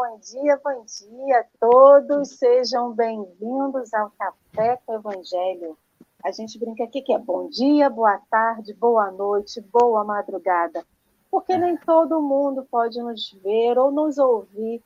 [0.00, 1.46] bom dia, bom dia.
[1.60, 5.76] Todos sejam bem-vindos ao Café com Evangelho.
[6.24, 10.82] A gente brinca aqui que é bom dia, boa tarde, boa noite, boa madrugada.
[11.30, 14.82] Porque nem todo mundo pode nos ver ou nos ouvir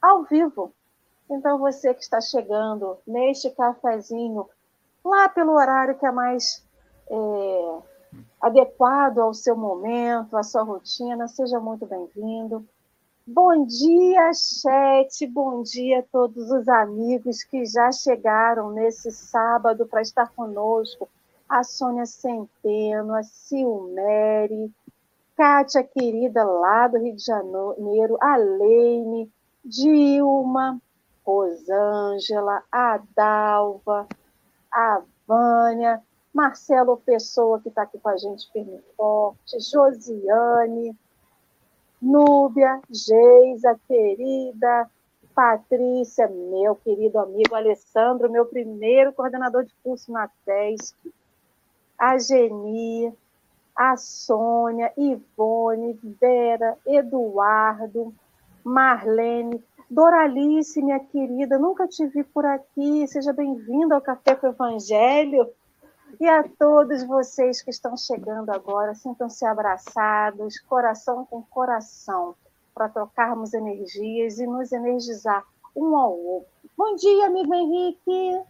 [0.00, 0.72] ao vivo.
[1.28, 4.48] Então, você que está chegando neste cafezinho,
[5.04, 6.66] lá pelo horário que é mais
[7.10, 7.78] é,
[8.40, 12.66] adequado ao seu momento, à sua rotina, seja muito bem-vindo.
[13.26, 20.02] Bom dia, chat, bom dia a todos os amigos que já chegaram nesse sábado para
[20.02, 21.08] estar conosco.
[21.48, 24.70] A Sônia Centeno, a Silmere,
[25.34, 29.32] Kátia querida lá do Rio de Janeiro, a Leine,
[29.64, 30.78] Dilma,
[31.24, 34.06] Rosângela, a Dalva,
[34.70, 40.94] a Vânia, Marcelo Pessoa, que está aqui com a gente firme e forte, Josiane,
[42.04, 44.90] Núbia, Geisa, querida,
[45.34, 50.94] Patrícia, meu querido amigo Alessandro, meu primeiro coordenador de curso na TESC,
[51.98, 53.10] a Geni,
[53.74, 58.14] a Sônia, Ivone, Vera, Eduardo,
[58.62, 64.50] Marlene, Doralice, minha querida, nunca te vi por aqui, seja bem-vinda ao Café com o
[64.50, 65.48] Evangelho.
[66.20, 72.34] E a todos vocês que estão chegando agora, sintam-se abraçados, coração com coração,
[72.74, 75.42] para trocarmos energias e nos energizar
[75.74, 76.48] um ao outro.
[76.76, 78.40] Bom dia, amigo Henrique.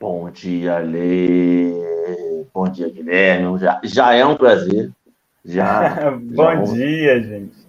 [0.00, 1.72] Bom dia, Lê.
[2.52, 3.58] Bom dia, Guilherme.
[3.58, 4.92] Já, já é um prazer.
[5.44, 6.10] Já.
[6.16, 7.64] bom já dia, gente.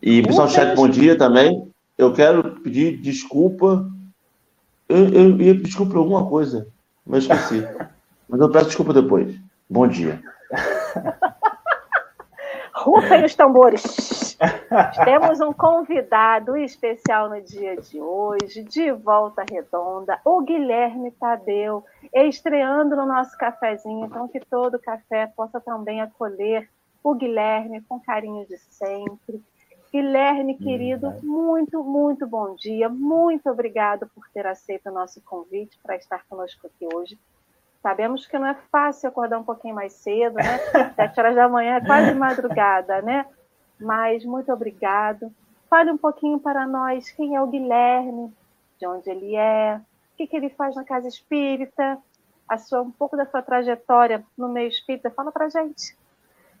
[0.00, 1.70] E pessoal do chat, bom dia também.
[1.96, 3.90] Eu quero pedir desculpa
[4.88, 6.66] eu, eu ia pedir desculpa por alguma coisa,
[7.08, 7.66] mas esqueci.
[8.28, 9.34] mas eu peço desculpa depois.
[9.68, 10.22] Bom dia.
[12.74, 14.36] Rufem os tambores.
[15.04, 22.94] Temos um convidado especial no dia de hoje, de volta redonda, o Guilherme Tadeu, estreando
[22.94, 26.68] no nosso cafezinho, então que todo café possa também acolher
[27.02, 29.42] o Guilherme com carinho de sempre.
[29.92, 32.88] Guilherme, hum, querido, muito, muito bom dia.
[32.88, 37.18] Muito obrigado por ter aceito o nosso convite para estar conosco aqui hoje.
[37.82, 40.58] Sabemos que não é fácil acordar um pouquinho mais cedo, né?
[40.94, 43.24] Sete horas da manhã é quase madrugada, né?
[43.80, 45.32] Mas muito obrigado.
[45.70, 48.32] Fale um pouquinho para nós quem é o Guilherme,
[48.78, 49.76] de onde ele é,
[50.12, 51.98] o que, que ele faz na casa espírita,
[52.48, 55.10] a sua, um pouco da sua trajetória no meio espírita.
[55.10, 55.96] Fala para gente.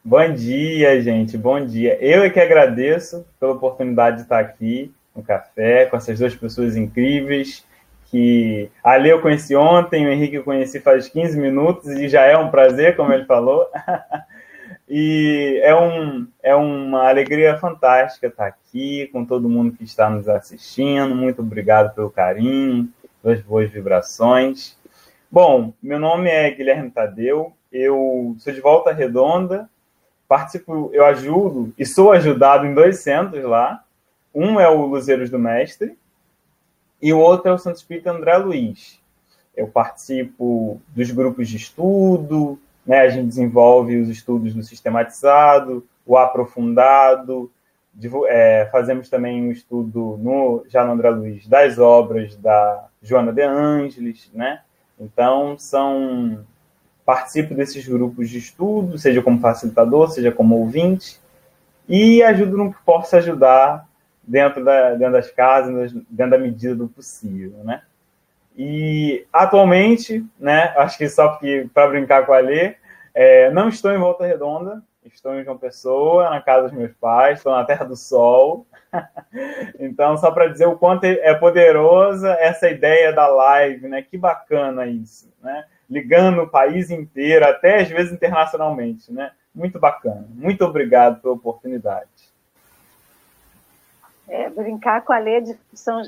[0.04, 1.36] Bom dia, gente.
[1.36, 1.98] Bom dia.
[2.00, 6.76] Eu é que agradeço pela oportunidade de estar aqui no café com essas duas pessoas
[6.76, 7.66] incríveis.
[8.06, 12.22] Que a Lê eu conheci ontem, o Henrique eu conheci faz 15 minutos e já
[12.22, 13.66] é um prazer, como ele falou.
[14.88, 20.28] e é, um, é uma alegria fantástica estar aqui com todo mundo que está nos
[20.28, 21.14] assistindo.
[21.14, 22.88] Muito obrigado pelo carinho,
[23.20, 24.78] pelas boas vibrações.
[25.30, 29.68] Bom, meu nome é Guilherme Tadeu, eu sou de Volta Redonda,
[30.28, 33.82] participo, eu ajudo e sou ajudado em dois centros lá.
[34.34, 35.96] Um é o Luzeiros do Mestre
[37.00, 39.00] e o outro é o Santo Espírito André Luiz.
[39.56, 43.00] Eu participo dos grupos de estudo, né?
[43.00, 47.50] a gente desenvolve os estudos no sistematizado, o aprofundado,
[48.28, 53.42] é, fazemos também um estudo no, já no André Luiz das obras da Joana de
[53.42, 54.60] Ângeles, né?
[55.00, 56.44] Então, são
[57.08, 61.18] participo desses grupos de estudo, seja como facilitador, seja como ouvinte,
[61.88, 63.88] e ajudo no que possa ajudar
[64.22, 67.80] dentro, da, dentro das casas, dentro da medida do possível, né?
[68.54, 71.40] E atualmente, né, acho que só
[71.72, 72.74] para brincar com a Lê,
[73.14, 77.38] é, não estou em Volta Redonda, estou em João Pessoa, na casa dos meus pais,
[77.38, 78.66] estou na Terra do Sol.
[79.80, 84.02] então, só para dizer o quanto é poderosa essa ideia da live, né?
[84.02, 85.64] Que bacana isso, né?
[85.88, 89.32] Ligando o país inteiro, até às vezes internacionalmente, né?
[89.54, 90.26] Muito bacana.
[90.30, 92.08] Muito obrigado pela oportunidade.
[94.28, 96.02] É, brincar com a lei de São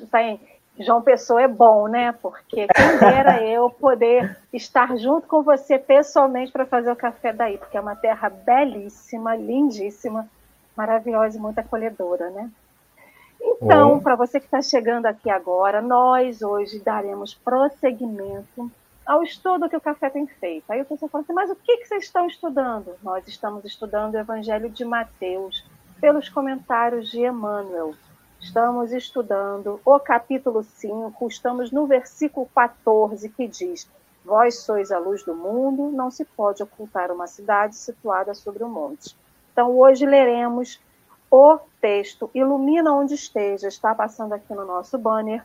[0.78, 2.12] João Pessoa é bom, né?
[2.12, 7.56] Porque quem dera eu poder estar junto com você pessoalmente para fazer o café daí,
[7.56, 10.28] porque é uma terra belíssima, lindíssima,
[10.76, 12.50] maravilhosa e muito acolhedora, né?
[13.42, 18.70] Então, para você que está chegando aqui agora, nós hoje daremos prosseguimento
[19.04, 20.70] ao estudo que o café tem feito.
[20.70, 22.94] Aí o pessoal fala assim, mas o que, que vocês estão estudando?
[23.02, 25.64] Nós estamos estudando o Evangelho de Mateus
[26.00, 27.94] pelos comentários de Emmanuel.
[28.40, 33.88] Estamos estudando o capítulo 5, estamos no versículo 14, que diz:
[34.24, 38.68] Vós sois a luz do mundo, não se pode ocultar uma cidade situada sobre um
[38.70, 39.14] monte.
[39.52, 40.80] Então, hoje leremos
[41.30, 45.44] o texto Ilumina Onde Esteja, está passando aqui no nosso banner,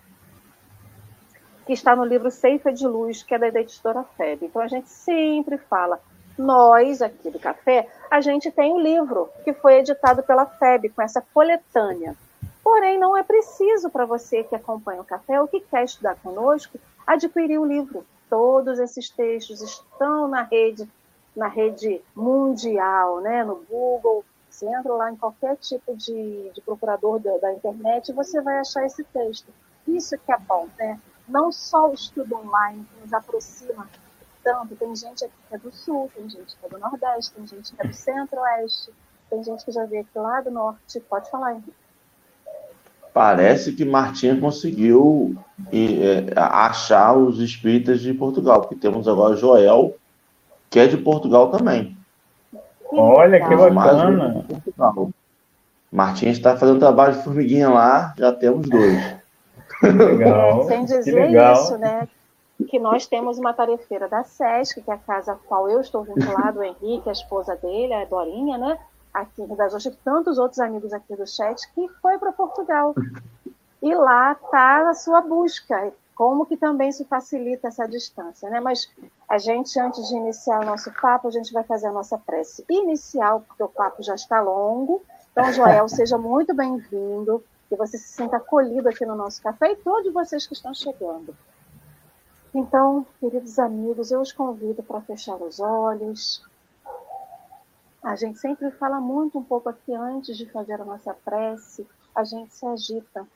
[1.66, 4.46] que está no livro Ceifa de Luz, que é da editora FEB.
[4.46, 6.00] Então a gente sempre fala,
[6.38, 10.90] nós aqui do Café, a gente tem o um livro que foi editado pela FEB,
[10.90, 12.16] com essa coletânea.
[12.64, 16.80] Porém, não é preciso para você que acompanha o Café ou que quer estudar conosco
[17.06, 18.06] adquirir o livro.
[18.30, 20.90] Todos esses textos estão na rede,
[21.36, 23.44] na rede mundial, né?
[23.44, 24.26] no Google.
[24.50, 28.58] Você entra lá em qualquer tipo de, de procurador da, da internet e você vai
[28.60, 29.48] achar esse texto.
[29.88, 31.00] Isso que é bom, né?
[31.28, 33.88] Não só o estudo online que nos aproxima
[34.44, 37.48] tanto, tem gente aqui que é do sul, tem gente que é do nordeste, tem
[37.48, 38.92] gente que é do centro-oeste,
[39.30, 41.00] tem gente que já veio aqui lá do norte.
[41.00, 41.74] Pode falar, Henrique.
[43.12, 45.36] Parece que Martinha conseguiu
[45.72, 49.96] é, achar os espíritas de Portugal, porque temos agora Joel,
[50.70, 51.98] que é de Portugal também.
[52.92, 54.46] Olha que bacana.
[55.92, 59.16] Martinha está fazendo trabalho de formiguinha lá, já temos dois.
[59.82, 60.64] Legal.
[60.64, 62.08] Sem dizer isso, né?
[62.68, 66.04] Que nós temos uma tarefeira da SESC, que é a casa a qual eu estou
[66.04, 68.80] vinculado, o Henrique, a esposa dele, a Dorinha, né?
[69.14, 72.96] Aqui no Brasil, e tantos outros amigos aqui do chat, que foi para Portugal.
[73.82, 78.60] E lá está a sua busca, como que também se facilita essa distância, né?
[78.60, 78.90] Mas
[79.28, 82.64] a gente, antes de iniciar o nosso papo, a gente vai fazer a nossa prece
[82.70, 85.04] inicial, porque o papo já está longo.
[85.32, 87.44] Então, Joel, seja muito bem-vindo
[87.76, 91.36] que você se sinta acolhido aqui no nosso café e todos vocês que estão chegando.
[92.54, 96.42] Então, queridos amigos, eu os convido para fechar os olhos.
[98.02, 101.86] A gente sempre fala muito um pouco aqui antes de fazer a nossa prece,
[102.16, 103.28] a gente se agita.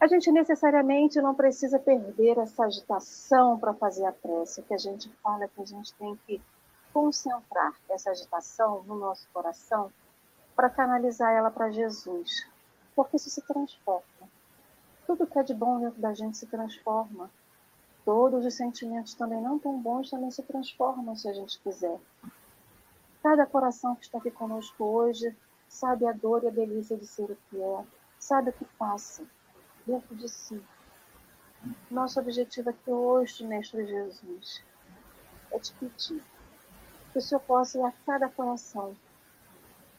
[0.00, 4.60] A gente necessariamente não precisa perder essa agitação para fazer a prece.
[4.60, 6.40] O que a gente fala é que a gente tem que
[6.92, 9.90] concentrar essa agitação no nosso coração
[10.56, 12.48] para canalizar ela para Jesus,
[12.94, 14.02] porque isso se transforma.
[15.06, 17.30] Tudo que é de bom dentro da gente se transforma.
[18.04, 22.00] Todos os sentimentos também não tão bons também se transformam se a gente quiser.
[23.22, 25.36] Cada coração que está aqui conosco hoje
[25.68, 27.84] sabe a dor e a delícia de ser o que é,
[28.18, 29.24] sabe o que passa
[29.86, 30.62] dentro de si.
[31.90, 34.62] Nosso objetivo aqui hoje, Mestre Jesus,
[35.50, 36.22] é te pedir
[37.12, 38.96] que o Senhor possa ir a cada coração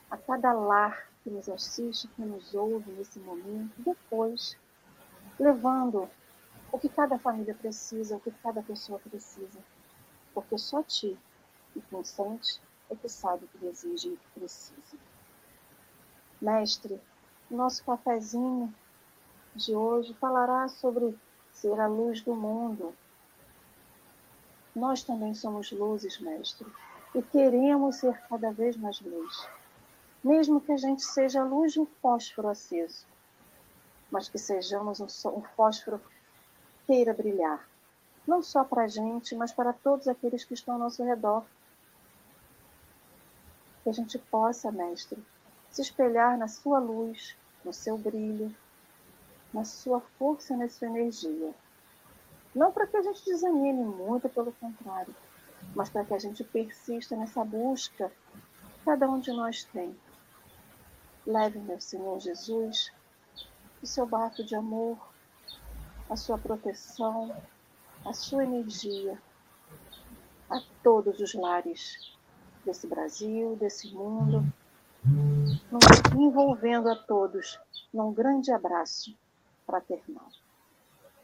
[0.09, 4.57] a cada lar que nos assiste, que nos ouve nesse momento, depois,
[5.37, 6.09] levando
[6.71, 9.59] o que cada família precisa, o que cada pessoa precisa.
[10.33, 11.17] Porque só ti,
[11.75, 14.97] e quem sente, é que sabe o que deseja e o que precisa.
[16.41, 17.01] Mestre,
[17.51, 18.73] nosso cafezinho
[19.53, 21.17] de hoje falará sobre
[21.51, 22.95] ser a luz do mundo.
[24.73, 26.67] Nós também somos luzes, mestre,
[27.13, 29.49] e queremos ser cada vez mais luz
[30.23, 33.05] mesmo que a gente seja a luz de um fósforo aceso,
[34.11, 37.67] mas que sejamos um, um fósforo que queira brilhar,
[38.25, 41.45] não só para a gente, mas para todos aqueles que estão ao nosso redor.
[43.83, 45.23] Que a gente possa, Mestre,
[45.69, 48.53] se espelhar na sua luz, no seu brilho,
[49.53, 51.53] na sua força e na sua energia.
[52.53, 55.15] Não para que a gente desanime, muito pelo contrário,
[55.75, 58.11] mas para que a gente persista nessa busca
[58.73, 59.95] que cada um de nós tem
[61.27, 62.89] Leve, meu Senhor Jesus,
[63.83, 64.97] o seu barco de amor,
[66.09, 67.35] a sua proteção,
[68.05, 69.21] a sua energia
[70.49, 72.15] a todos os lares
[72.63, 74.41] desse Brasil, desse mundo,
[76.17, 77.59] envolvendo a todos
[77.93, 79.13] num grande abraço
[79.65, 80.31] fraternal.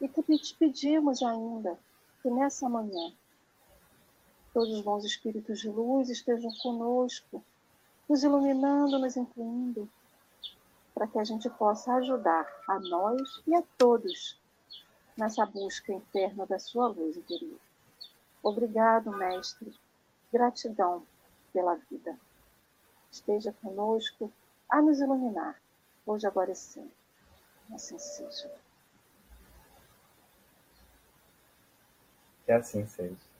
[0.02, 1.78] E que te pedimos ainda
[2.20, 3.10] que nessa manhã
[4.52, 7.42] todos os bons espíritos de luz estejam conosco
[8.08, 9.88] nos iluminando, nos incluindo,
[10.94, 14.38] para que a gente possa ajudar a nós e a todos
[15.16, 17.58] nessa busca interna da sua luz interior.
[18.42, 19.74] Obrigado, Mestre.
[20.32, 21.06] Gratidão
[21.52, 22.18] pela vida.
[23.10, 24.32] Esteja conosco
[24.68, 25.60] a nos iluminar,
[26.04, 26.92] hoje, agora e sempre.
[27.72, 28.50] Assim seja.
[32.44, 33.33] Que assim seja.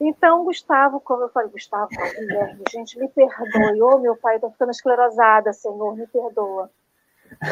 [0.00, 3.80] Então, Gustavo, como eu falei, Gustavo, Guilherme, gente, me perdoe.
[3.80, 6.70] Ô, oh, meu pai, estou ficando esclerosada, Senhor, me perdoa.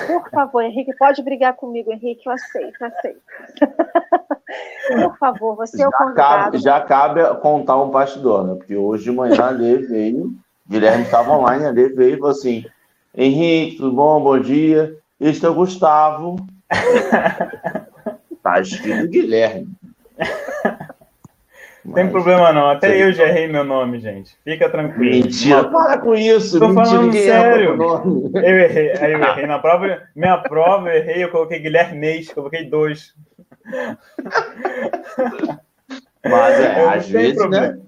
[0.06, 3.20] Por favor, Henrique, pode brigar comigo, Henrique, eu aceito, eu aceito.
[5.02, 6.44] Por favor, você já é o convidado.
[6.44, 8.54] Cabe, já cabe contar um bastidor, né?
[8.54, 10.32] Porque hoje de manhã a Lê veio,
[10.68, 12.64] Guilherme estava online, a Lê veio e falou assim,
[13.14, 14.22] Henrique, tudo bom?
[14.22, 14.96] Bom dia.
[15.18, 16.36] Este é o Gustavo.
[18.42, 19.68] tá escrito Guilherme.
[21.84, 21.94] Mas...
[21.94, 22.94] Tem problema não, até Sim.
[22.94, 24.36] eu já errei meu nome, gente.
[24.42, 25.24] Fica tranquilo.
[25.24, 25.70] Mentira, Uma...
[25.70, 26.58] para com isso.
[26.58, 27.78] Tô Mentira, falando sério.
[28.34, 32.68] Eu errei, aí eu errei na prova, minha prova eu errei, eu coloquei Guilherme coloquei
[32.68, 33.14] dois.
[36.24, 37.78] Mas é, às vezes, né?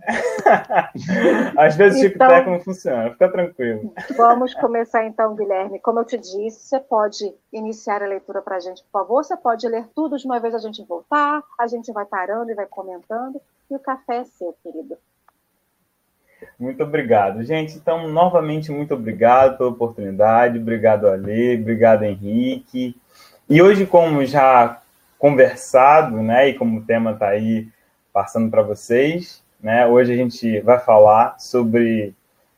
[1.56, 3.94] às vezes o então, TikTok não funciona, fica tranquilo.
[4.14, 5.80] Vamos começar então, Guilherme.
[5.80, 9.24] Como eu te disse, você pode iniciar a leitura para a gente, por favor.
[9.24, 12.54] Você pode ler tudo de uma vez a gente voltar, a gente vai parando e
[12.54, 13.40] vai comentando.
[13.70, 14.96] E o café é seu, querido.
[16.58, 17.42] Muito obrigado.
[17.42, 20.58] Gente, então, novamente, muito obrigado pela oportunidade.
[20.58, 21.61] Obrigado, Ale.
[21.61, 22.96] Obrigado, Henrique.
[23.49, 24.80] E hoje, como já
[25.18, 27.68] conversado, né, e como o tema está aí
[28.12, 29.42] passando para vocês.
[29.61, 29.87] Né?
[29.87, 32.14] Hoje a gente vai falar sobre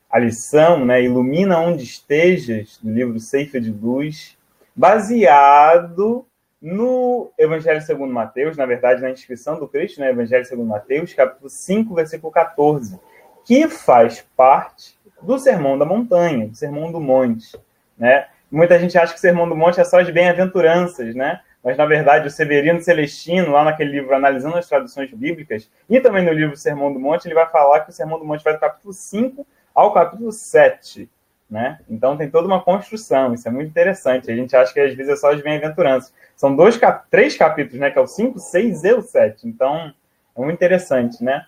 [0.09, 4.37] a lição, né, Ilumina onde estejas, do livro Ceifa de Luz,
[4.75, 6.25] baseado
[6.61, 11.49] no Evangelho segundo Mateus, na verdade, na inscrição do Cristo, né, Evangelho segundo Mateus, capítulo
[11.49, 12.99] 5, versículo 14,
[13.45, 17.57] que faz parte do Sermão da Montanha, do Sermão do Monte,
[17.97, 18.27] né?
[18.51, 21.41] Muita gente acha que o Sermão do Monte é só as bem-aventuranças, né?
[21.63, 26.23] mas na verdade o Severino Celestino, lá naquele livro Analisando as Traduções Bíblicas, e também
[26.23, 28.59] no livro Sermão do Monte, ele vai falar que o Sermão do Monte vai do
[28.59, 31.09] capítulo 5 ao capítulo 7.
[31.49, 31.79] Né?
[31.89, 34.29] Então tem toda uma construção, isso é muito interessante.
[34.29, 36.13] A gente acha que às vezes é só as bem-aventuranças.
[36.35, 37.89] São dois, cap três capítulos, né?
[37.89, 39.47] Que é o 5, 6 e o 7.
[39.47, 41.45] Então é muito interessante, né?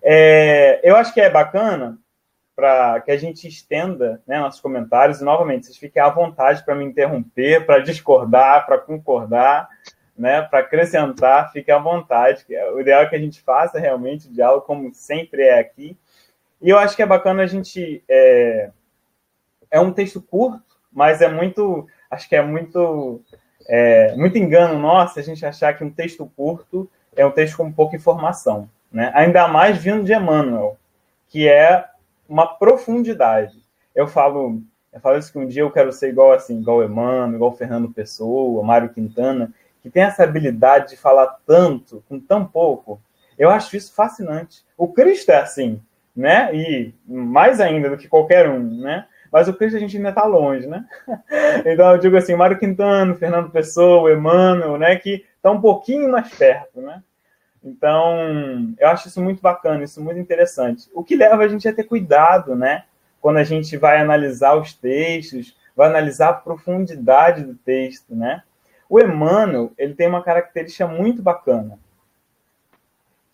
[0.00, 1.98] É, eu acho que é bacana
[2.54, 5.20] para que a gente estenda né, nossos comentários.
[5.20, 9.68] E, novamente, vocês fiquem à vontade para me interromper, para discordar, para concordar,
[10.16, 12.44] né, para acrescentar, fiquem à vontade.
[12.74, 15.96] O ideal é que a gente faça realmente o diálogo, como sempre é aqui.
[16.60, 18.04] E eu acho que é bacana a gente.
[18.08, 18.70] É,
[19.72, 21.88] é um texto curto, mas é muito.
[22.08, 23.20] Acho que é muito.
[23.68, 27.72] É, muito engano nosso a gente achar que um texto curto é um texto com
[27.72, 28.68] pouca informação.
[28.92, 29.10] Né?
[29.14, 30.76] Ainda mais vindo de Emmanuel,
[31.28, 31.86] que é
[32.28, 33.56] uma profundidade.
[33.94, 34.60] Eu falo,
[34.92, 37.90] eu falo isso que um dia eu quero ser igual assim, igual Emmanuel, igual Fernando
[37.90, 39.52] Pessoa, Mário Quintana,
[39.82, 43.00] que tem essa habilidade de falar tanto com tão pouco.
[43.38, 44.64] Eu acho isso fascinante.
[44.76, 45.80] O Cristo é assim,
[46.14, 46.54] né?
[46.54, 49.06] E mais ainda do que qualquer um, né?
[49.32, 50.84] Mas o Cristo a gente ainda está longe, né?
[51.64, 54.94] Então eu digo assim, Mário Quintana, Fernando Pessoa, Emmanuel, né?
[54.96, 57.02] Que está um pouquinho mais perto, né?
[57.64, 60.90] Então, eu acho isso muito bacana, isso muito interessante.
[60.92, 62.84] O que leva a gente a ter cuidado, né?
[63.20, 68.42] Quando a gente vai analisar os textos, vai analisar a profundidade do texto, né?
[68.88, 71.78] O Emmanuel, ele tem uma característica muito bacana,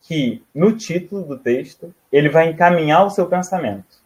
[0.03, 3.98] que no título do texto, ele vai encaminhar o seu pensamento.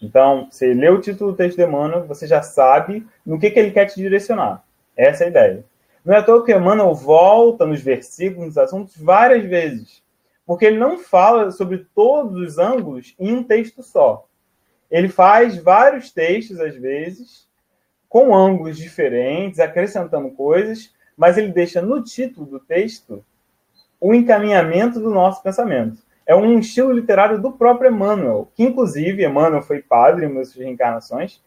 [0.00, 3.58] Então, você lê o título do texto de Emmanuel, você já sabe no que, que
[3.58, 4.64] ele quer te direcionar.
[4.96, 5.64] Essa é a ideia.
[6.04, 10.02] Não é à toa que Emmanuel volta nos versículos, nos assuntos, várias vezes.
[10.46, 14.26] Porque ele não fala sobre todos os ângulos em um texto só.
[14.90, 17.46] Ele faz vários textos, às vezes,
[18.08, 23.22] com ângulos diferentes, acrescentando coisas, mas ele deixa no título do texto
[24.00, 25.98] o encaminhamento do nosso pensamento.
[26.28, 31.42] É um estilo literário do próprio Emmanuel, que inclusive Emmanuel foi padre em muitas reencarnações.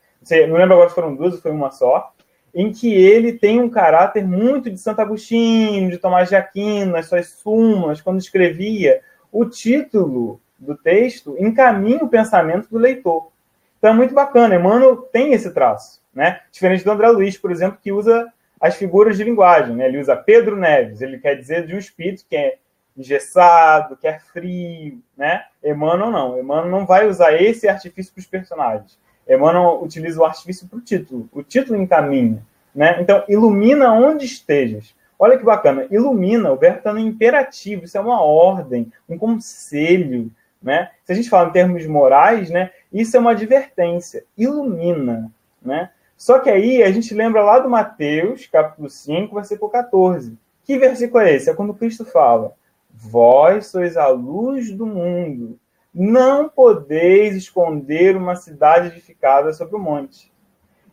[0.49, 2.11] Não lembro agora se foram duas ou foi uma só
[2.53, 7.05] em que ele tem um caráter muito de Santo Agostinho, de Tomás de Aquino, nas
[7.05, 13.31] suas sumas, quando escrevia, o título do texto encaminha o pensamento do leitor.
[13.77, 16.41] Então é muito bacana, Emmanuel tem esse traço, né?
[16.51, 18.27] Diferente do André Luiz, por exemplo, que usa
[18.59, 19.87] as figuras de linguagem, né?
[19.87, 22.57] Ele usa Pedro Neves, ele quer dizer de um espírito que é
[22.97, 25.45] engessado, que é frio, né?
[25.63, 28.99] Emmanuel não, Emmanuel não vai usar esse artifício para os personagens.
[29.27, 31.29] Emmanuel utiliza o artifício para o título.
[31.31, 32.43] O título encaminha.
[32.73, 32.97] Né?
[33.01, 34.95] Então, ilumina onde estejas.
[35.17, 35.85] Olha que bacana.
[35.91, 37.85] Ilumina, o verbo está no imperativo.
[37.85, 40.31] Isso é uma ordem, um conselho.
[40.61, 40.89] Né?
[41.05, 44.23] Se a gente fala em termos morais, né, isso é uma advertência.
[44.37, 45.31] Ilumina.
[45.61, 45.89] Né?
[46.17, 50.37] Só que aí a gente lembra lá do Mateus, capítulo 5, versículo 14.
[50.63, 51.49] Que versículo é esse?
[51.49, 52.53] É quando Cristo fala:
[52.93, 55.59] Vós sois a luz do mundo.
[55.93, 60.31] Não podeis esconder uma cidade edificada sobre o monte.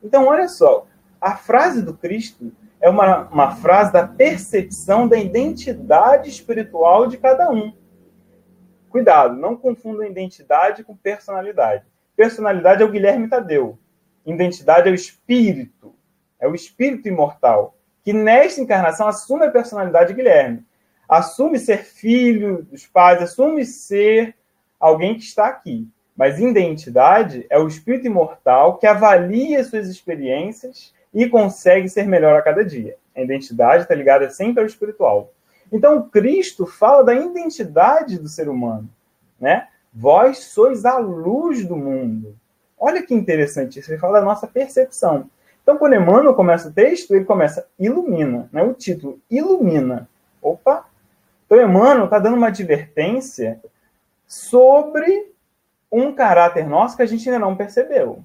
[0.03, 0.87] Então, olha só,
[1.21, 7.51] a frase do Cristo é uma, uma frase da percepção da identidade espiritual de cada
[7.51, 7.73] um.
[8.89, 11.85] Cuidado, não confundam identidade com personalidade.
[12.17, 13.79] Personalidade é o Guilherme Tadeu.
[14.25, 15.95] Identidade é o espírito.
[16.41, 17.77] É o espírito imortal.
[18.03, 20.65] Que nesta encarnação assume a personalidade de Guilherme.
[21.09, 24.35] Assume ser filho dos pais, assume ser
[24.79, 25.89] alguém que está aqui.
[26.17, 32.43] Mas identidade é o espírito imortal que avalia suas experiências e consegue ser melhor a
[32.43, 32.97] cada dia.
[33.17, 35.33] A identidade está ligada sempre ao espiritual.
[35.73, 38.89] Então, Cristo fala da identidade do ser humano,
[39.41, 39.69] né?
[39.93, 42.37] Vós sois a luz do mundo.
[42.79, 45.29] Olha que interessante isso, ele fala da nossa percepção.
[45.63, 48.63] Então, quando Emmanuel começa o texto, ele começa ilumina, né?
[48.63, 50.09] o título, ilumina.
[50.41, 50.87] Opa!
[51.49, 53.59] Então, Emmanuel está dando uma advertência
[54.27, 55.33] sobre
[55.91, 58.23] um caráter nosso que a gente ainda não percebeu.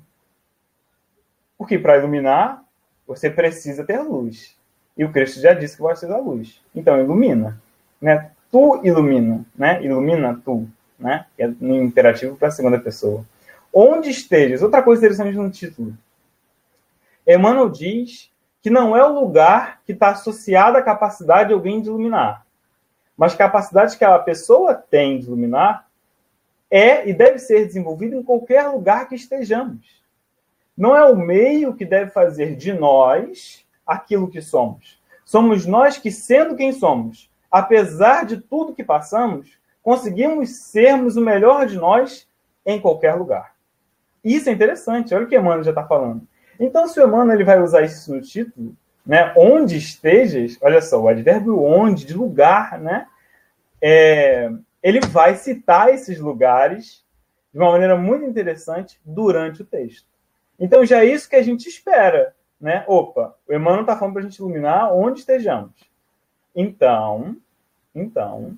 [1.57, 2.61] Porque para iluminar,
[3.07, 4.57] você precisa ter luz.
[4.97, 6.61] E o Cristo já disse que vai ser a luz.
[6.75, 7.57] Então, ilumina.
[8.01, 8.29] Né?
[8.51, 9.45] Tu ilumina.
[9.55, 9.81] Né?
[9.81, 10.67] Ilumina tu.
[10.99, 11.25] Né?
[11.37, 13.25] É no imperativo para a segunda pessoa.
[13.73, 14.61] Onde estejas.
[14.61, 15.97] Outra coisa interessante no título.
[17.25, 18.29] Emmanuel diz
[18.61, 22.45] que não é o lugar que está associado à capacidade de alguém de iluminar,
[23.17, 25.87] mas capacidade que a pessoa tem de iluminar
[26.69, 30.01] é e deve ser desenvolvida em qualquer lugar que estejamos.
[30.75, 34.99] Não é o meio que deve fazer de nós aquilo que somos.
[35.23, 41.67] Somos nós que, sendo quem somos, apesar de tudo que passamos, conseguimos sermos o melhor
[41.67, 42.27] de nós
[42.65, 43.53] em qualquer lugar.
[44.23, 46.27] Isso é interessante, olha o que Emmanuel já está falando.
[46.59, 50.99] Então, se o Emmanuel ele vai usar isso no título, né, onde estejas, olha só,
[51.01, 53.07] o advérbio onde, de lugar, né,
[53.81, 54.49] é,
[54.81, 57.03] ele vai citar esses lugares
[57.53, 60.07] de uma maneira muito interessante durante o texto.
[60.59, 62.33] Então, já é isso que a gente espera.
[62.59, 62.85] Né?
[62.87, 65.73] Opa, o Emmanuel está falando para a gente iluminar onde estejamos.
[66.55, 67.35] Então,
[67.93, 68.57] então,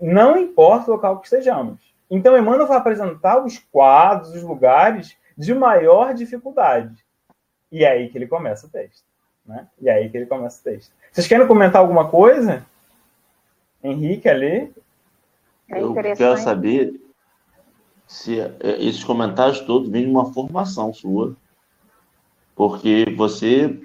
[0.00, 1.94] não importa o local que estejamos.
[2.10, 7.05] Então, Emmanuel vai apresentar os quadros, os lugares de maior dificuldade.
[7.70, 9.04] E é aí que ele começa o texto.
[9.44, 9.66] Né?
[9.80, 10.92] E é aí que ele começa o texto.
[11.10, 12.66] Vocês querem comentar alguma coisa?
[13.82, 14.72] Henrique, ali?
[15.68, 17.00] É Eu quero saber
[18.06, 21.36] se é, esses comentários todos vêm de uma formação sua.
[22.54, 23.78] Porque você.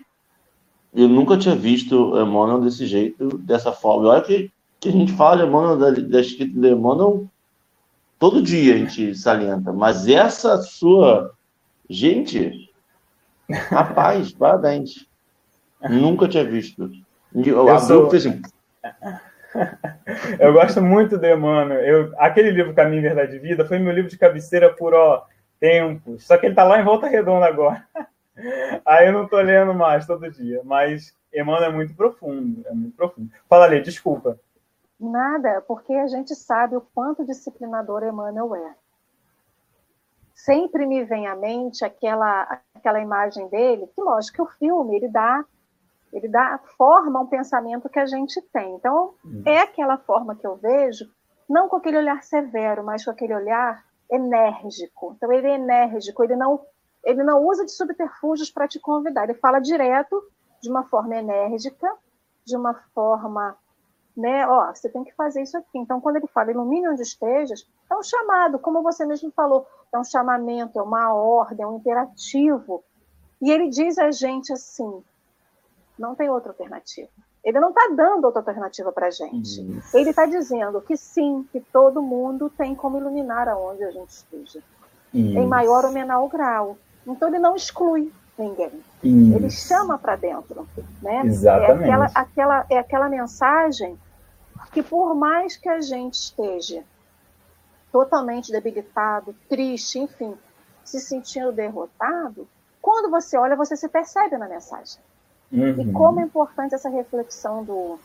[0.94, 4.10] Eu nunca tinha visto Emmanuel desse jeito, dessa forma.
[4.10, 7.26] Olha que, que a gente fala de Emmanuel, da, da escrita de Emmanuel,
[8.20, 9.72] todo dia a gente salienta.
[9.72, 11.34] Mas essa sua
[11.92, 12.71] Gente,
[13.70, 15.08] rapaz, parabéns.
[15.90, 16.90] Nunca tinha visto.
[17.34, 18.08] Eu, eu sou...
[18.08, 18.42] assim.
[20.40, 21.80] eu gosto muito do Emmanuel.
[21.80, 25.26] Eu, aquele livro Caminho, Verdade e Vida foi meu livro de cabeceira por ó,
[25.60, 26.26] tempos.
[26.26, 27.86] Só que ele está lá em Volta Redonda agora.
[28.86, 30.62] Aí eu não estou lendo mais todo dia.
[30.64, 32.64] Mas Emmanuel é muito profundo.
[32.68, 33.30] É muito profundo.
[33.50, 34.40] Fala, Lê, desculpa.
[35.00, 38.76] Nada, porque a gente sabe o quanto disciplinador Emmanuel é
[40.46, 45.08] sempre me vem à mente aquela, aquela imagem dele, que lógico que o filme ele
[45.08, 45.46] dá
[46.14, 48.76] ele dá forma a um pensamento que a gente tem.
[48.76, 49.44] Então, hum.
[49.46, 51.10] é aquela forma que eu vejo,
[51.50, 55.14] não com aquele olhar severo, mas com aquele olhar enérgico.
[55.16, 56.60] Então, ele é enérgico, ele não,
[57.04, 60.22] ele não usa de subterfúgios para te convidar, ele fala direto,
[60.62, 61.88] de uma forma enérgica,
[62.46, 63.56] de uma forma,
[64.22, 65.80] né, ó, você tem que fazer isso aqui.
[65.80, 69.98] Então, quando ele fala ilumine onde estejas, é um chamado, como você mesmo falou, é
[69.98, 72.84] um chamamento, é uma ordem, é um imperativo.
[73.42, 75.04] E ele diz a gente assim:
[75.98, 77.10] não tem outra alternativa.
[77.44, 79.62] Ele não está dando outra alternativa para a gente.
[79.78, 79.98] Isso.
[79.98, 84.62] Ele está dizendo que sim, que todo mundo tem como iluminar aonde a gente esteja,
[85.12, 85.40] Isso.
[85.40, 86.78] em maior ou menor grau.
[87.06, 88.72] Então ele não exclui ninguém.
[89.04, 89.36] Isso.
[89.36, 90.68] Ele chama para dentro,
[91.02, 91.24] né?
[91.26, 91.72] Exatamente.
[91.72, 93.98] É aquela, aquela, é aquela mensagem
[94.72, 96.84] que por mais que a gente esteja
[97.92, 100.38] totalmente debilitado, triste, enfim,
[100.84, 102.48] se sentindo derrotado,
[102.82, 105.02] quando você olha, você se percebe na mensagem.
[105.52, 105.82] Uhum.
[105.82, 108.00] E como é importante essa reflexão do,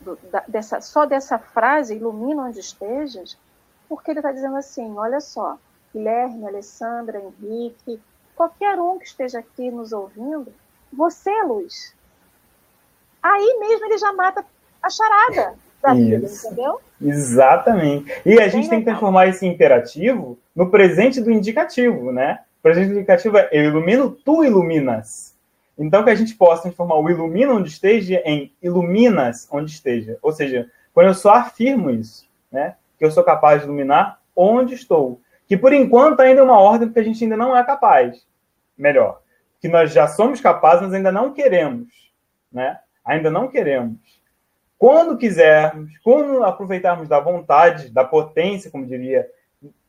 [0.00, 3.38] do da, dessa, só dessa frase, ilumina onde estejas,
[3.88, 5.58] porque ele está dizendo assim, olha só,
[5.92, 8.00] Guilherme, Alessandra, Henrique,
[8.34, 10.52] qualquer um que esteja aqui nos ouvindo,
[10.92, 11.94] você é luz.
[13.22, 14.44] Aí mesmo ele já mata
[14.82, 15.58] a charada
[15.94, 16.80] vida, entendeu?
[17.00, 18.12] Exatamente.
[18.24, 22.40] E a gente tem que transformar esse imperativo no presente do indicativo, né?
[22.60, 25.34] O presente do indicativo é eu ilumino, tu iluminas.
[25.78, 30.18] Então que a gente possa transformar o ilumina onde esteja em iluminas onde esteja.
[30.22, 32.74] Ou seja, quando eu só afirmo isso, né?
[32.98, 35.20] Que eu sou capaz de iluminar onde estou.
[35.46, 38.26] Que por enquanto ainda é uma ordem porque a gente ainda não é capaz.
[38.76, 39.20] Melhor.
[39.60, 41.88] Que nós já somos capazes, mas ainda não queremos.
[42.50, 42.78] Né?
[43.04, 43.98] Ainda não queremos.
[44.78, 49.28] Quando quisermos, quando aproveitarmos da vontade, da potência, como diria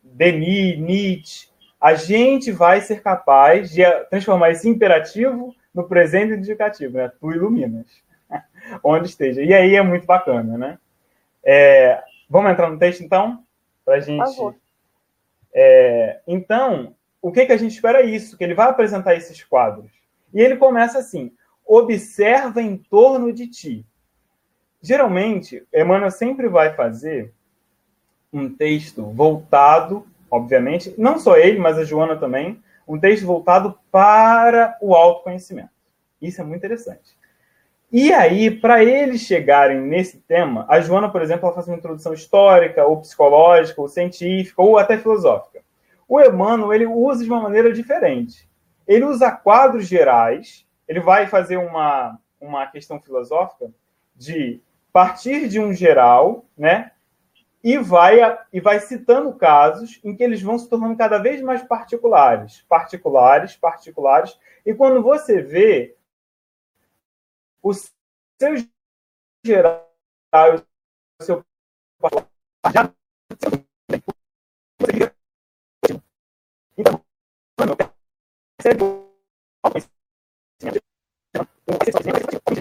[0.02, 7.12] Denis, Nietzsche, a gente vai ser capaz de transformar esse imperativo no presente indicativo, né?
[7.20, 7.86] Tu iluminas,
[8.84, 9.44] onde esteja.
[9.44, 10.80] E aí é muito bacana, né?
[11.44, 13.44] É, vamos entrar no texto, então?
[13.86, 14.24] Para gente...
[15.54, 19.44] É, então, o que, que a gente espera é isso, que ele vai apresentar esses
[19.44, 19.92] quadros.
[20.34, 21.32] E ele começa assim,
[21.66, 23.86] observa em torno de ti.
[24.88, 27.34] Geralmente, Emmanuel sempre vai fazer
[28.32, 34.78] um texto voltado, obviamente, não só ele, mas a Joana também, um texto voltado para
[34.80, 35.72] o autoconhecimento.
[36.22, 37.18] Isso é muito interessante.
[37.92, 42.14] E aí, para eles chegarem nesse tema, a Joana, por exemplo, ela faz uma introdução
[42.14, 45.60] histórica, ou psicológica, ou científica, ou até filosófica.
[46.08, 48.48] O Emmanuel, ele usa de uma maneira diferente.
[48.88, 53.70] Ele usa quadros gerais, ele vai fazer uma, uma questão filosófica
[54.16, 54.62] de
[54.98, 56.92] partir de um geral, né?
[57.64, 58.18] E vai,
[58.52, 63.56] e vai citando casos em que eles vão se tornando cada vez mais particulares, particulares,
[63.56, 64.40] particulares.
[64.66, 65.96] E quando você vê
[67.62, 68.56] o seu
[69.46, 69.86] geral,
[71.22, 71.46] o seu
[76.76, 77.04] então,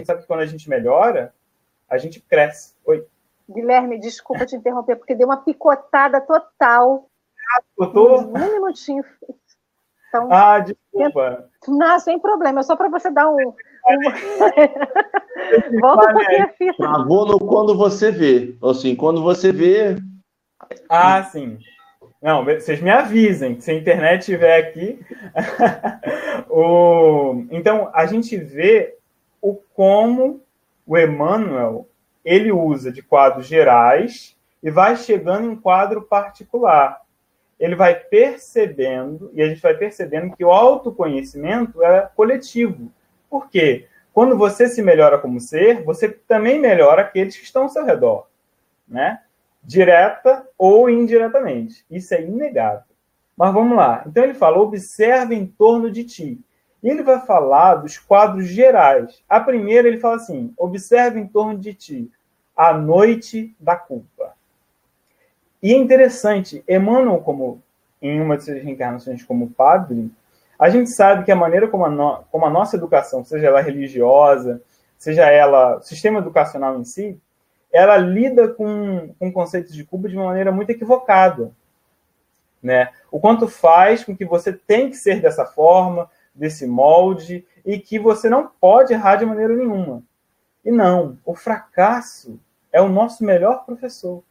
[0.04, 1.34] sabe que quando a gente melhora,
[1.88, 2.74] a gente cresce.
[2.84, 3.06] Oi.
[3.48, 7.08] Guilherme, desculpa te interromper, porque deu uma picotada total.
[7.54, 8.22] Ah, tô...
[8.22, 9.04] Um minutinho.
[10.08, 11.48] Então, ah, desculpa.
[11.68, 13.36] Não, sem problema, é só para você dar um.
[13.36, 13.46] um...
[15.80, 16.76] Volta um pouquinho a fita.
[16.76, 18.56] Travou no quando você vê.
[18.62, 19.96] Assim, quando você vê.
[20.88, 21.58] Ah, sim.
[22.20, 24.98] Não, vocês me avisem, se a internet estiver aqui.
[26.50, 27.44] o...
[27.50, 28.96] Então, a gente vê
[29.40, 30.40] o como
[30.86, 31.88] o Emmanuel
[32.24, 37.02] ele usa de quadros gerais e vai chegando em quadro particular.
[37.58, 42.92] Ele vai percebendo, e a gente vai percebendo que o autoconhecimento é coletivo.
[43.30, 43.86] Por quê?
[44.12, 48.26] Quando você se melhora como ser, você também melhora aqueles que estão ao seu redor,
[48.88, 49.20] né?
[49.62, 51.84] Direta ou indiretamente.
[51.90, 52.84] Isso é inegável.
[53.36, 54.02] Mas vamos lá.
[54.06, 56.40] Então ele fala: observe em torno de ti.
[56.82, 59.22] E ele vai falar dos quadros gerais.
[59.28, 62.10] A primeira, ele fala assim: observe em torno de ti
[62.56, 64.34] a noite da culpa.
[65.62, 67.62] E é interessante, Emmanuel, como
[68.00, 70.10] em uma de suas reencarnações como padre,
[70.58, 73.60] a gente sabe que a maneira como a, no, como a nossa educação, seja ela
[73.60, 74.62] religiosa,
[74.96, 77.18] seja ela sistema educacional em si,
[77.72, 81.50] ela lida com, com conceitos de culpa de uma maneira muito equivocada.
[82.62, 82.88] Né?
[83.10, 87.98] O quanto faz com que você tem que ser dessa forma, desse molde e que
[87.98, 90.02] você não pode errar de maneira nenhuma.
[90.64, 92.38] E não, o fracasso
[92.72, 94.22] é o nosso melhor professor.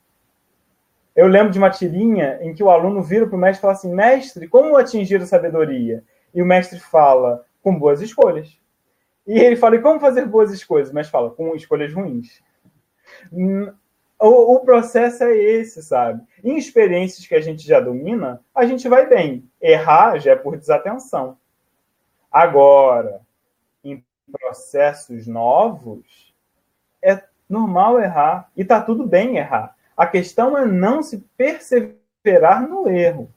[1.16, 3.74] Eu lembro de uma tirinha em que o aluno vira para o mestre e fala
[3.74, 6.04] assim: Mestre, como atingir a sabedoria?
[6.34, 8.60] E o mestre fala: Com boas escolhas.
[9.26, 10.92] E ele fala: E como fazer boas escolhas?
[10.92, 12.44] Mestre fala: Com escolhas ruins.
[14.20, 16.22] O, o, processo é esse, sabe?
[16.44, 19.50] Em experiências que a gente já domina, a gente vai bem.
[19.62, 21.38] Errar já é por desatenção.
[22.36, 23.22] Agora,
[23.82, 26.34] em processos novos,
[27.02, 29.74] é normal errar e tá tudo bem errar.
[29.96, 33.32] A questão é não se perseverar no erro.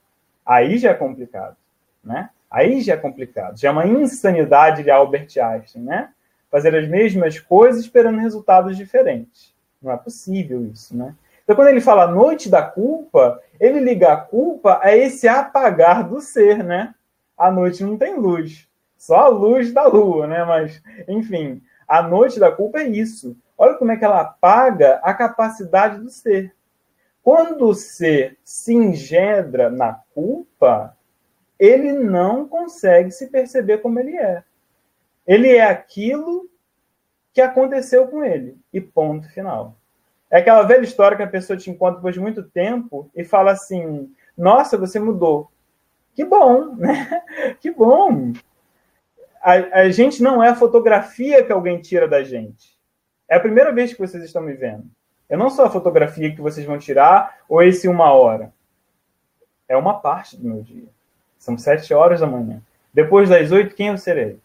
[0.45, 1.57] Aí já é complicado,
[2.03, 2.31] né?
[2.51, 3.57] Aí já é complicado.
[3.57, 6.11] Já é uma insanidade de Albert Einstein, né?
[6.51, 9.55] Fazer as mesmas coisas esperando resultados diferentes.
[9.81, 11.15] Não é possível isso, né?
[11.45, 16.21] Então, quando ele fala noite da culpa, ele liga a culpa a esse apagar do
[16.21, 16.97] ser, né?
[17.37, 18.68] A noite não tem luz.
[18.99, 20.45] Só a luz da lua, né?
[20.45, 23.37] Mas, enfim, a noite da culpa é isso.
[23.57, 26.55] Olha como é que ela apaga a capacidade do ser.
[27.23, 30.97] Quando o ser se engendra na culpa,
[31.59, 34.43] ele não consegue se perceber como ele é.
[35.25, 36.49] Ele é aquilo
[37.33, 38.59] que aconteceu com ele.
[38.73, 39.77] E ponto final.
[40.31, 43.53] É aquela velha história que a pessoa te encontra depois de muito tempo e fala
[43.53, 45.51] assim: Nossa, você mudou.
[46.15, 47.23] Que bom, né?
[47.61, 48.33] Que bom
[49.43, 52.77] a, a gente não é a fotografia que alguém tira da gente.
[53.29, 54.85] É a primeira vez que vocês estão me vendo.
[55.29, 58.53] Eu não sou a fotografia que vocês vão tirar ou esse uma hora.
[59.69, 60.89] É uma parte do meu dia.
[61.39, 62.63] São sete horas da manhã.
[62.93, 64.39] Depois das oito, quem eu serei?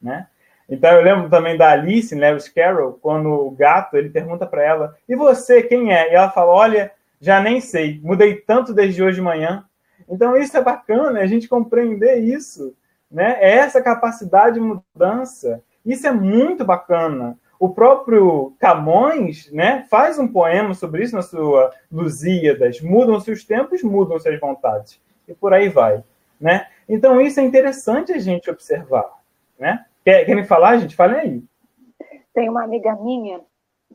[0.00, 0.26] Né?
[0.68, 4.96] Então eu lembro também da Alice Lewis Carroll, quando o gato ele pergunta para ela:
[5.08, 8.00] "E você quem é?" E ela fala: "Olha, já nem sei.
[8.02, 9.64] Mudei tanto desde hoje de manhã."
[10.08, 12.74] Então isso é bacana, a gente compreender isso
[13.10, 13.38] né?
[13.40, 15.62] É essa capacidade de mudança.
[15.84, 17.38] Isso é muito bacana.
[17.58, 22.80] O próprio Camões né, faz um poema sobre isso na sua Lusíadas.
[22.80, 25.00] Mudam-se os tempos, mudam-se as vontades.
[25.26, 26.04] E por aí vai.
[26.40, 26.66] Né?
[26.88, 29.10] Então, isso é interessante a gente observar.
[29.58, 29.84] Né?
[30.04, 30.94] Quer, me falar, gente?
[30.94, 31.44] Fale aí.
[32.34, 33.40] Tem uma amiga minha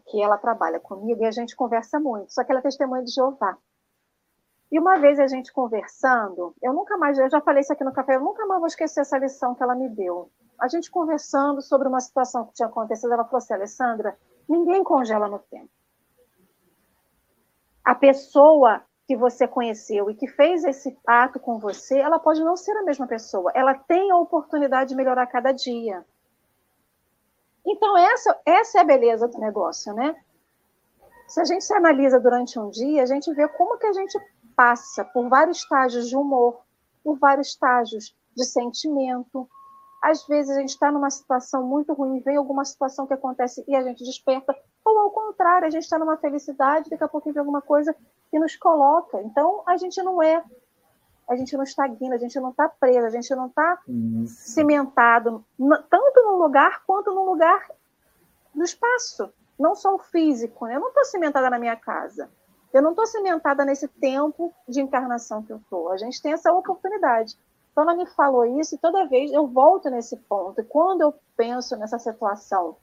[0.07, 3.11] que ela trabalha comigo e a gente conversa muito, só que ela é testemunha de
[3.11, 3.57] Jeová.
[4.71, 7.91] E uma vez a gente conversando, eu nunca mais, eu já falei isso aqui no
[7.91, 10.31] café, eu nunca mais vou esquecer essa lição que ela me deu.
[10.59, 14.17] A gente conversando sobre uma situação que tinha acontecido, ela falou assim, Alessandra,
[14.51, 15.69] Ninguém congela no tempo.
[17.85, 22.57] A pessoa que você conheceu e que fez esse ato com você, ela pode não
[22.57, 23.49] ser a mesma pessoa.
[23.55, 26.05] Ela tem a oportunidade de melhorar cada dia.
[27.65, 30.15] Então, essa, essa é a beleza do negócio, né?
[31.29, 34.19] Se a gente se analisa durante um dia, a gente vê como que a gente
[34.61, 36.61] passa por vários estágios de humor,
[37.03, 39.49] por vários estágios de sentimento.
[40.03, 43.75] Às vezes a gente está numa situação muito ruim, vem alguma situação que acontece e
[43.75, 47.39] a gente desperta, ou ao contrário, a gente está numa felicidade, daqui a pouco vem
[47.39, 47.95] alguma coisa
[48.29, 49.19] que nos coloca.
[49.23, 50.43] Então a gente não é,
[51.27, 53.79] a gente não estagna, a gente não está preso, a gente não está
[54.27, 55.43] cimentado,
[55.89, 57.67] tanto num lugar quanto num lugar
[58.53, 60.67] no espaço, não só o físico.
[60.67, 60.75] Né?
[60.75, 62.29] Eu não estou cimentada na minha casa.
[62.73, 65.91] Eu não estou cimentada nesse tempo de encarnação que eu estou.
[65.91, 67.37] A gente tem essa oportunidade.
[67.71, 70.59] Então, ela me falou isso e toda vez eu volto nesse ponto.
[70.59, 72.75] E quando eu penso nessa situação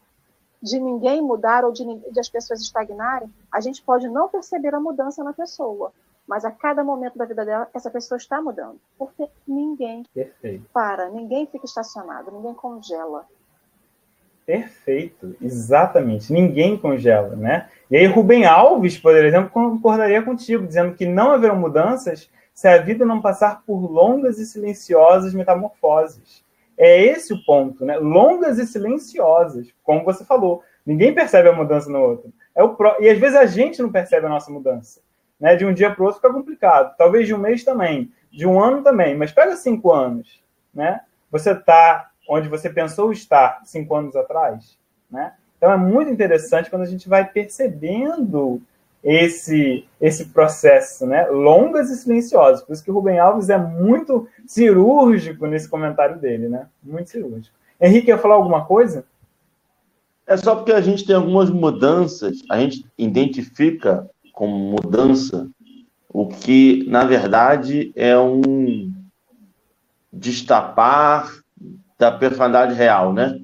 [0.62, 4.80] de ninguém mudar ou de, de, as pessoas estagnarem, a gente pode não perceber a
[4.80, 5.92] mudança na pessoa.
[6.26, 8.78] Mas a cada momento da vida dela, essa pessoa está mudando.
[8.98, 10.68] Porque ninguém Perfeito.
[10.72, 13.26] para, ninguém fica estacionado, ninguém congela.
[14.48, 16.32] Perfeito, exatamente.
[16.32, 17.68] Ninguém congela, né?
[17.90, 22.78] E aí Rubem Alves, por exemplo, concordaria contigo, dizendo que não haverão mudanças se a
[22.78, 26.42] vida não passar por longas e silenciosas metamorfoses.
[26.78, 27.98] É esse o ponto, né?
[27.98, 30.62] Longas e silenciosas, como você falou.
[30.86, 32.32] Ninguém percebe a mudança no outro.
[32.56, 32.96] É o pro...
[33.00, 35.02] E às vezes a gente não percebe a nossa mudança.
[35.38, 35.56] Né?
[35.56, 36.96] De um dia para o outro fica complicado.
[36.96, 39.14] Talvez de um mês também, de um ano também.
[39.14, 41.02] Mas pega cinco anos, né?
[41.30, 44.78] Você está onde você pensou estar cinco anos atrás,
[45.10, 45.32] né?
[45.56, 48.62] Então é muito interessante quando a gente vai percebendo
[49.02, 51.26] esse esse processo, né?
[51.26, 52.62] Longas e silenciosas.
[52.62, 56.66] Por isso que o Rubem Alves é muito cirúrgico nesse comentário dele, né?
[56.82, 57.56] Muito cirúrgico.
[57.80, 59.04] Henrique, quer falar alguma coisa?
[60.26, 65.48] É só porque a gente tem algumas mudanças, a gente identifica como mudança
[66.08, 68.92] o que, na verdade, é um
[70.12, 71.32] destapar
[71.98, 73.38] da personalidade real, né?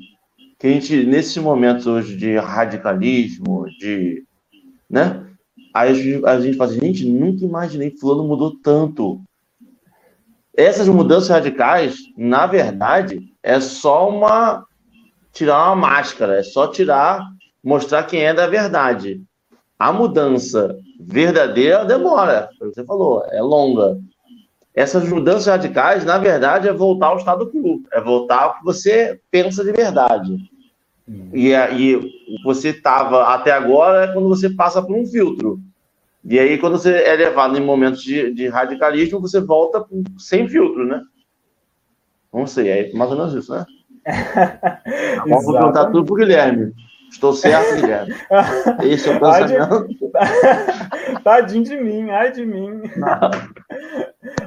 [0.58, 4.24] Que a gente, nesses momentos hoje de radicalismo, de.
[4.88, 5.26] né?
[5.74, 9.20] Aí a gente fala assim, gente, nunca imaginei que fulano mudou tanto.
[10.56, 14.64] Essas mudanças radicais, na verdade, é só uma.
[15.32, 17.20] tirar uma máscara, é só tirar,
[17.62, 19.20] mostrar quem é da verdade.
[19.76, 23.98] A mudança verdadeira demora, você falou, é longa
[24.74, 29.20] essas mudanças radicais, na verdade, é voltar ao estado quo, é voltar ao que você
[29.30, 30.36] pensa de verdade.
[31.08, 31.28] Hum.
[31.32, 32.00] E aí,
[32.42, 35.60] você estava até agora é quando você passa por um filtro.
[36.24, 39.84] E aí, quando você é levado em momentos de, de radicalismo, você volta
[40.18, 41.02] sem filtro, né?
[42.32, 43.64] Não sei, é mais ou menos isso, né?
[45.28, 46.72] Vamos perguntar tudo para o Guilherme.
[47.10, 48.14] Estou certo, Guilherme.
[48.82, 49.88] Esse é o pensamento.
[51.22, 52.82] Tadinho de mim, ai de mim.
[52.96, 53.30] Não.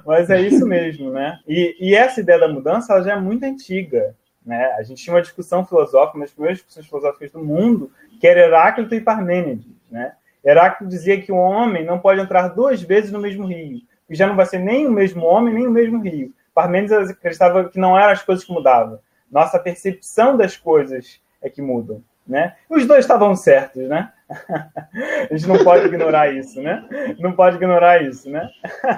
[0.05, 1.39] Mas é isso mesmo, né?
[1.47, 4.15] E, e, essa ideia da mudança ela já é muito antiga.
[4.45, 4.65] Né?
[4.77, 8.39] A gente tinha uma discussão filosófica, uma das primeiras discussões filosóficas do mundo, que era
[8.39, 9.67] Heráclito e Parmênides.
[9.91, 10.13] Né?
[10.43, 14.25] Heráclito dizia que o homem não pode entrar duas vezes no mesmo rio, que já
[14.25, 16.33] não vai ser nem o mesmo homem, nem o mesmo rio.
[16.53, 18.99] Parmênides acreditava que não eram as coisas que mudavam.
[19.29, 22.01] Nossa percepção das coisas é que mudam.
[22.27, 22.55] Né?
[22.69, 24.11] Os dois estavam certos, né?
[25.31, 26.85] A gente não pode ignorar isso, né?
[27.19, 28.49] Não pode ignorar isso, né?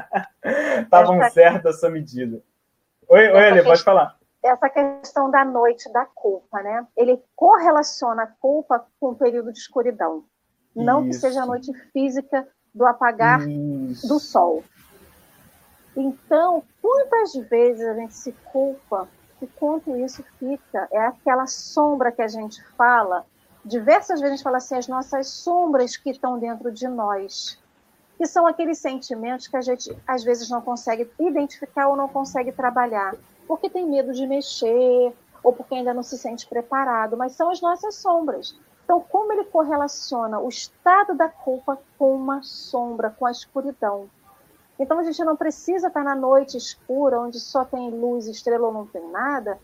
[0.81, 2.41] Estavam certos a sua medida.
[3.07, 4.17] Oi, oi Eli, pode falar.
[4.43, 6.87] Essa questão da noite da culpa, né?
[6.97, 10.23] Ele correlaciona a culpa com o período de escuridão.
[10.75, 11.09] Não isso.
[11.09, 14.07] que seja a noite física do apagar isso.
[14.07, 14.63] do sol.
[15.95, 19.07] Então, quantas vezes a gente se culpa
[19.41, 20.87] e quanto isso fica?
[20.91, 23.25] É aquela sombra que a gente fala
[23.63, 27.59] diversas vezes a gente fala assim, as nossas sombras que estão dentro de nós,
[28.17, 32.51] que são aqueles sentimentos que a gente às vezes não consegue identificar ou não consegue
[32.51, 33.15] trabalhar,
[33.47, 37.61] porque tem medo de mexer ou porque ainda não se sente preparado, mas são as
[37.61, 38.57] nossas sombras.
[38.83, 44.09] Então, como ele correlaciona o estado da culpa com uma sombra, com a escuridão?
[44.79, 48.73] Então, a gente não precisa estar na noite escura, onde só tem luz, estrela ou
[48.73, 49.59] não tem nada,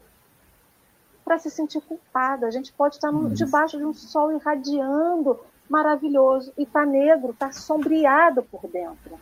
[1.24, 2.46] para se sentir culpada.
[2.46, 7.52] A gente pode estar no, debaixo de um sol irradiando, maravilhoso, e está negro, está
[7.52, 9.18] sombreado por dentro.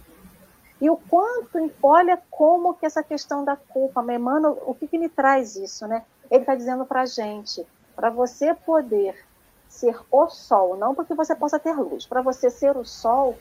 [0.82, 5.08] E o quanto, olha como que essa questão da culpa, Emmanuel, o que, que me
[5.08, 6.04] traz isso, né?
[6.30, 9.16] Ele está dizendo para a gente, para você poder
[9.70, 13.38] ser o sol, não porque você possa ter luz, para você ser o sol,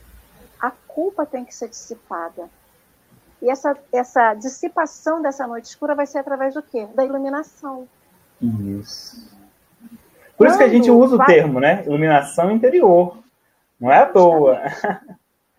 [0.63, 2.49] a culpa tem que ser dissipada.
[3.43, 6.87] E essa, essa dissipação dessa noite escura vai ser através do quê?
[6.95, 7.89] Da iluminação.
[8.41, 9.29] Isso.
[10.37, 11.27] Por isso que a gente usa vai...
[11.27, 11.83] o termo, né?
[11.85, 13.19] Iluminação interior.
[13.81, 14.61] Não é à toa.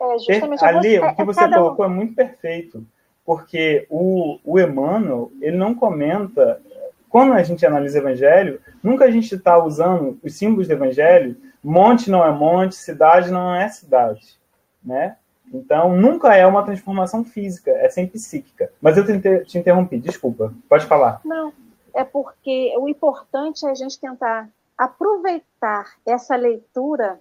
[0.02, 1.90] É, justamente Ali, o que é, você colocou um...
[1.90, 2.86] é muito perfeito.
[3.26, 6.62] Porque o, o Emmanuel, ele não comenta.
[7.10, 11.38] Quando a gente analisa o Evangelho, nunca a gente está usando os símbolos do Evangelho.
[11.64, 14.38] Monte não é monte, cidade não é cidade.
[14.84, 15.18] Né?
[15.54, 18.72] Então, nunca é uma transformação física, é sempre psíquica.
[18.82, 20.54] Mas eu te, te interrompi, desculpa.
[20.68, 21.22] Pode falar.
[21.24, 21.54] Não,
[21.94, 27.20] é porque o importante é a gente tentar aproveitar essa leitura,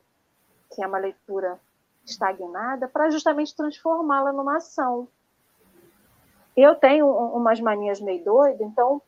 [0.74, 1.58] que é uma leitura
[2.04, 5.06] estagnada, para justamente transformá-la numa ação.
[6.56, 9.00] Eu tenho umas manias meio doidas, então,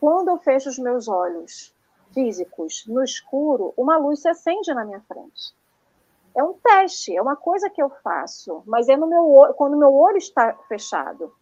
[0.00, 1.74] quando eu fecho os meus olhos
[2.12, 5.54] físicos no escuro, uma luz se acende na minha frente.
[6.34, 9.92] É um teste, é uma coisa que eu faço, mas é no meu quando meu
[9.94, 11.34] olho está fechado.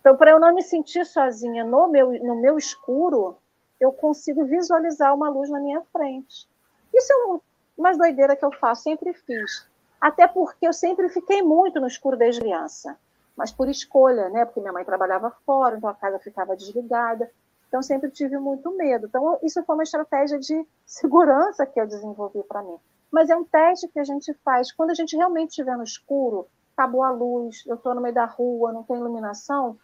[0.00, 3.36] Então, para eu não me sentir sozinha no meu, no meu escuro,
[3.80, 6.48] eu consigo visualizar uma luz na minha frente.
[6.94, 7.40] Isso é um,
[7.76, 9.66] uma doideira que eu faço, sempre fiz.
[10.00, 12.96] Até porque eu sempre fiquei muito no escuro desde criança.
[13.36, 14.44] Mas por escolha, né?
[14.44, 17.30] Porque minha mãe trabalhava fora, então a casa ficava desligada.
[17.68, 19.06] Então sempre tive muito medo.
[19.06, 22.78] Então isso foi uma estratégia de segurança que eu desenvolvi para mim.
[23.10, 24.72] Mas é um teste que a gente faz.
[24.72, 28.26] Quando a gente realmente estiver no escuro, acabou a luz, eu estou no meio da
[28.26, 29.78] rua, não tem iluminação.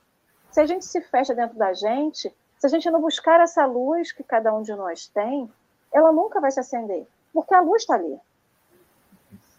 [0.50, 4.12] Se a gente se fecha dentro da gente, se a gente não buscar essa luz
[4.12, 5.50] que cada um de nós tem,
[5.92, 8.20] ela nunca vai se acender, porque a luz está ali.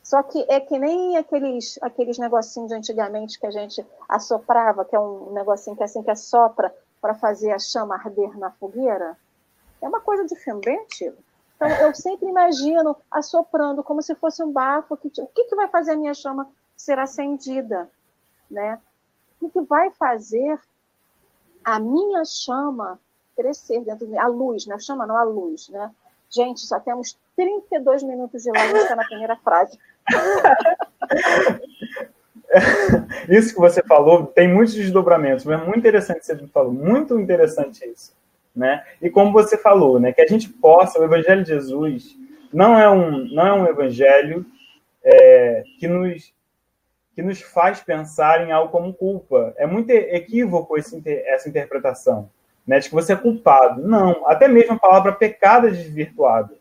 [0.03, 4.95] Só que é que nem aqueles, aqueles negocinhos de antigamente que a gente assoprava, que
[4.95, 9.17] é um negocinho que é assim que assopra para fazer a chama arder na fogueira.
[9.81, 11.17] É uma coisa de filme bem antigo.
[11.55, 14.97] Então, eu sempre imagino assoprando como se fosse um bafo.
[14.97, 17.89] Que, o que, que vai fazer a minha chama ser acendida?
[18.49, 18.79] Né?
[19.41, 20.59] O que vai fazer
[21.63, 22.99] a minha chama
[23.35, 24.77] crescer dentro de mim, a luz, né?
[24.79, 25.91] Chama não a luz, né?
[26.29, 29.77] Gente, só temos 32 minutos de live na primeira frase.
[33.29, 37.85] isso que você falou tem muitos desdobramentos, mas é muito interessante você falou, muito interessante
[37.85, 38.13] isso,
[38.55, 38.83] né?
[39.01, 42.15] E como você falou, né, que a gente possa, o Evangelho de Jesus
[42.53, 44.45] não é um não é um evangelho
[45.03, 46.31] é, que nos
[47.15, 49.53] que nos faz pensar em algo como culpa.
[49.57, 52.29] É muito equívoco esse, essa interpretação,
[52.65, 53.87] né, de que você é culpado.
[53.87, 56.55] Não, até mesmo a palavra pecado é desvirtuada.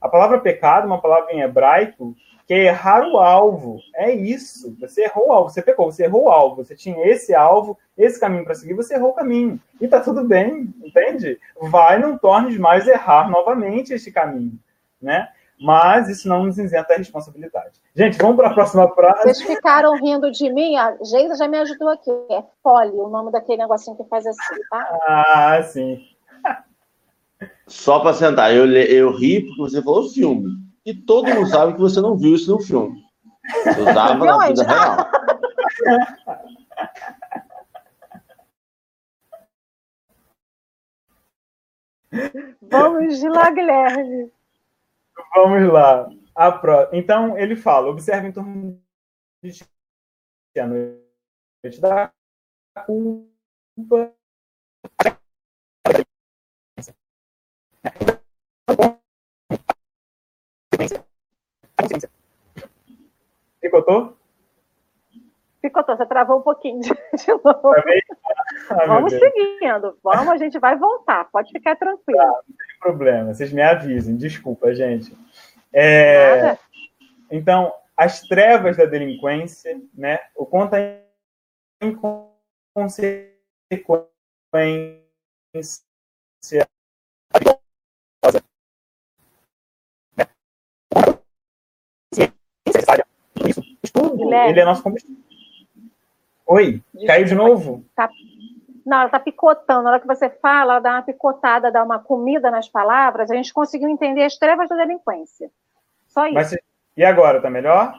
[0.00, 2.14] A palavra pecado uma palavra em hebraico
[2.46, 3.78] que é errar o alvo.
[3.94, 4.76] É isso.
[4.80, 6.56] Você errou o alvo, você pecou, você errou o alvo.
[6.56, 9.60] Você tinha esse alvo, esse caminho para seguir, você errou o caminho.
[9.80, 11.38] E tá tudo bem, entende?
[11.60, 14.58] Vai, não tornes mais errar novamente este caminho,
[15.00, 15.28] né?
[15.60, 17.80] mas isso não nos isenta da responsabilidade.
[17.94, 19.22] Gente, vamos para a próxima frase.
[19.22, 20.76] Vocês ficaram rindo de mim?
[20.76, 22.10] A Geisa já me ajudou aqui.
[22.30, 24.98] É Poli, o nome daquele negocinho que faz assim, tá?
[25.06, 26.04] Ah, sim.
[27.66, 30.63] Só para sentar, eu, eu ri porque você falou filme.
[30.84, 33.02] E todo mundo sabe que você não viu isso no filme.
[33.64, 34.96] Você usava na vida real.
[42.62, 44.32] Vamos de lá, Guilherme.
[45.34, 46.08] Vamos lá.
[46.34, 46.88] A pro...
[46.92, 48.80] Então, ele fala: observe em torno
[49.42, 49.64] de
[50.58, 52.12] a noite da
[52.86, 54.14] culpa.
[63.74, 64.16] Picotou?
[65.60, 66.90] Picotou, você travou um pouquinho de,
[67.42, 67.74] novo.
[68.70, 69.98] Ah, Vamos seguindo.
[70.02, 71.28] Vamos, a gente vai voltar.
[71.32, 72.18] Pode ficar tranquilo.
[72.18, 73.34] Tá, não tem problema.
[73.34, 74.16] Vocês me avisem.
[74.16, 75.16] Desculpa, gente.
[75.72, 76.56] É,
[77.30, 80.20] então, as trevas da delinquência, né?
[80.36, 81.00] O quanto a
[81.82, 83.34] inconsequência
[85.54, 85.84] isso,
[94.38, 95.16] tudo, ele é nosso combustível.
[96.46, 97.84] Oi, Desculpa, caiu de novo?
[97.96, 98.08] Tá,
[98.84, 99.82] não, ela está picotando.
[99.84, 103.34] Na hora que você fala, ela dá uma picotada, dá uma comida nas palavras, a
[103.34, 105.50] gente conseguiu entender as trevas da delinquência.
[106.06, 106.34] Só isso.
[106.34, 106.56] Mas,
[106.96, 107.94] e agora, tá melhor?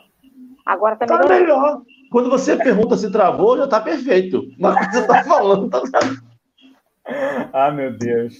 [0.66, 1.40] Agora tá, tá melhor.
[1.40, 1.82] melhor.
[2.12, 4.44] Quando você pergunta se travou, já tá perfeito.
[4.60, 5.82] Mas você tá falando, tá
[7.52, 8.36] Ah, meu Deus.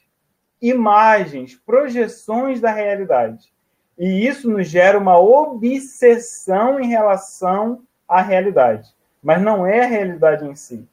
[0.61, 3.54] imagens, projeções da realidade.
[3.99, 8.95] E isso nos gera uma obsessão em relação à realidade.
[9.22, 10.86] Mas não é a realidade em si.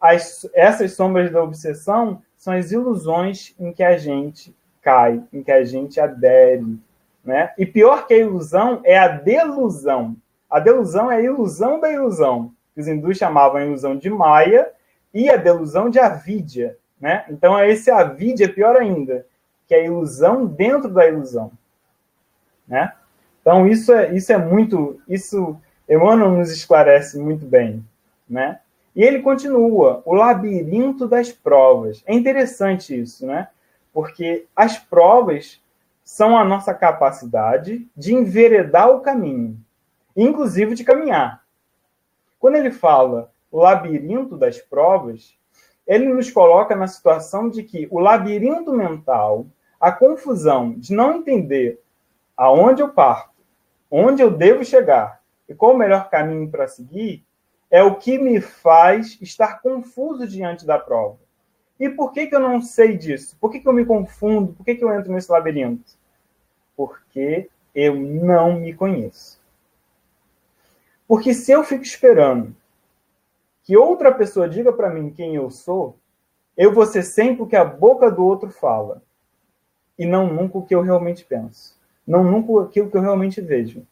[0.00, 5.52] As, essas sombras da obsessão são as ilusões em que a gente cai, em que
[5.52, 6.78] a gente adere.
[7.24, 7.52] Né?
[7.56, 10.16] E pior que a ilusão é a delusão.
[10.50, 14.70] A delusão é a ilusão da ilusão, os hindus chamavam a ilusão de Maya
[15.12, 16.76] e a delusão de avidya.
[17.00, 17.24] Né?
[17.28, 19.26] Então, esse avidya é pior ainda,
[19.66, 21.50] que é a ilusão dentro da ilusão.
[22.66, 22.92] Né?
[23.40, 25.00] Então, isso é, isso é muito.
[25.08, 25.56] Isso
[25.88, 27.84] Emmanuel nos esclarece muito bem.
[28.28, 28.60] Né?
[28.94, 32.02] E ele continua, o labirinto das provas.
[32.06, 33.48] É interessante isso, né?
[33.92, 35.60] Porque as provas
[36.04, 39.58] são a nossa capacidade de enveredar o caminho,
[40.16, 41.42] inclusive de caminhar.
[42.38, 45.34] Quando ele fala o labirinto das provas,
[45.86, 49.46] ele nos coloca na situação de que o labirinto mental,
[49.80, 51.80] a confusão de não entender
[52.36, 53.42] aonde eu parto,
[53.90, 57.24] onde eu devo chegar e qual o melhor caminho para seguir,
[57.70, 61.18] é o que me faz estar confuso diante da prova.
[61.78, 63.36] E por que, que eu não sei disso?
[63.40, 64.52] Por que, que eu me confundo?
[64.52, 65.92] Por que, que eu entro nesse labirinto?
[66.76, 69.40] Porque eu não me conheço.
[71.08, 72.54] Porque se eu fico esperando
[73.64, 75.98] que outra pessoa diga para mim quem eu sou,
[76.56, 79.02] eu vou ser sempre o que a boca do outro fala
[79.98, 83.86] e não nunca o que eu realmente penso não nunca aquilo que eu realmente vejo.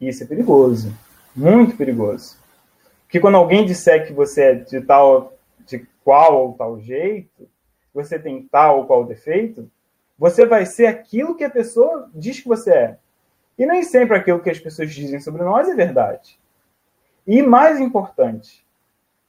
[0.00, 0.92] E isso é perigoso,
[1.34, 2.36] muito perigoso.
[3.04, 5.34] Porque quando alguém disser que você é de tal,
[5.66, 7.48] de qual ou tal jeito,
[7.92, 9.70] você tem tal ou qual defeito,
[10.18, 12.98] você vai ser aquilo que a pessoa diz que você é.
[13.58, 16.38] E nem sempre aquilo que as pessoas dizem sobre nós é verdade.
[17.26, 18.64] E mais importante,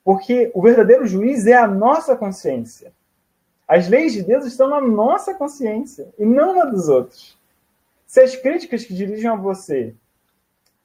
[0.04, 2.92] porque o verdadeiro juiz é a nossa consciência.
[3.68, 7.38] As leis de Deus estão na nossa consciência e não na dos outros.
[8.14, 9.96] Se as críticas que dirigem a você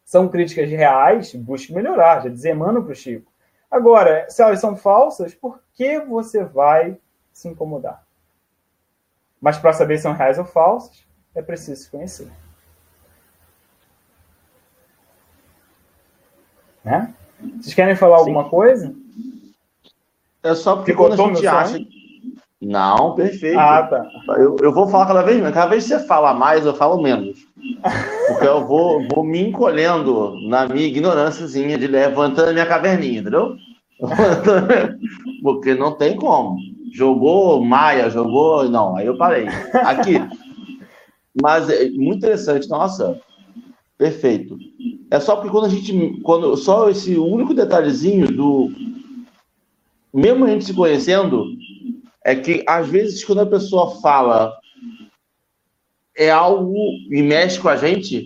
[0.03, 3.31] são críticas reais, busque melhorar, já dizia mano para o Chico.
[3.70, 6.97] Agora, se elas são falsas, por que você vai
[7.31, 8.03] se incomodar?
[9.39, 12.33] Mas para saber se são reais ou falsas, é preciso se conhecer.
[16.83, 17.14] Né?
[17.61, 18.22] Vocês querem falar Sim.
[18.22, 18.97] alguma coisa?
[20.43, 21.79] É só porque quando a gente acha.
[22.61, 23.59] Não, perfeito.
[23.59, 24.04] Ah, tá.
[24.36, 25.54] Eu, eu vou falar cada vez menos.
[25.54, 27.46] Cada vez que você fala mais, eu falo menos.
[28.26, 33.56] Porque eu vou, vou me encolhendo na minha ignorânciazinha de levantando a minha caverninha, entendeu?
[35.42, 36.56] Porque não tem como.
[36.92, 38.68] Jogou Maia, jogou.
[38.68, 39.46] Não, aí eu parei.
[39.84, 40.14] Aqui.
[41.40, 43.20] Mas é muito interessante, nossa.
[43.96, 44.59] Perfeito.
[45.11, 46.20] É só porque quando a gente.
[46.22, 48.70] Quando, só esse único detalhezinho do.
[50.12, 51.44] Mesmo a gente se conhecendo,
[52.29, 54.55] é que às vezes quando a pessoa fala
[56.14, 56.76] é algo
[57.11, 58.22] e mexe com a gente,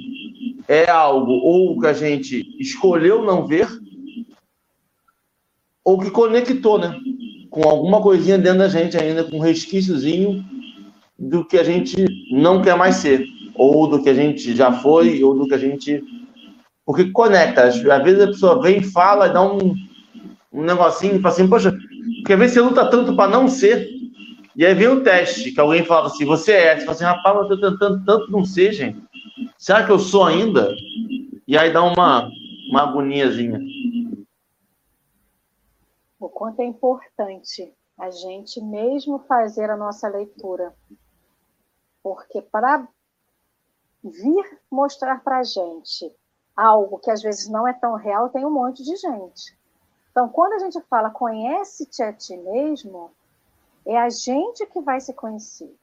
[0.67, 3.69] é algo ou que a gente escolheu não ver,
[5.85, 6.99] ou que conectou, né?
[7.49, 10.45] Com alguma coisinha dentro da gente ainda, com um resquíciozinho
[11.17, 13.25] do que a gente não quer mais ser,
[13.55, 16.03] ou do que a gente já foi, ou do que a gente.
[16.85, 17.65] Porque conecta.
[17.65, 19.77] Às vezes a pessoa vem fala, dá um,
[20.53, 21.73] um negocinho, fala assim, poxa,
[22.17, 23.92] porque às vezes você luta tanto para não ser,
[24.55, 27.37] e aí vem o teste, que alguém fala assim, você é, você fala assim, rapaz,
[27.37, 29.03] eu tô tentando tanto não ser, gente.
[29.59, 30.75] Será que eu sou ainda?
[31.47, 32.31] E aí dá uma,
[32.71, 33.61] uma agoniazinha.
[36.21, 40.75] O quanto é importante a gente mesmo fazer a nossa leitura.
[42.03, 42.87] Porque para
[44.03, 46.15] vir mostrar para a gente
[46.57, 49.57] algo que às vezes não é tão real, tem um monte de gente.
[50.11, 53.11] Então, quando a gente fala conhece-te a ti mesmo,
[53.87, 55.75] é a gente que vai se conhecer.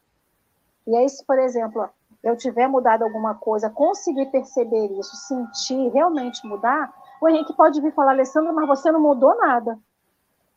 [0.87, 1.89] E aí, se, por exemplo,
[2.23, 7.93] eu tiver mudado alguma coisa, conseguir perceber isso, sentir, realmente mudar, o Henrique pode vir
[7.93, 9.77] falar, Alessandra, mas você não mudou nada.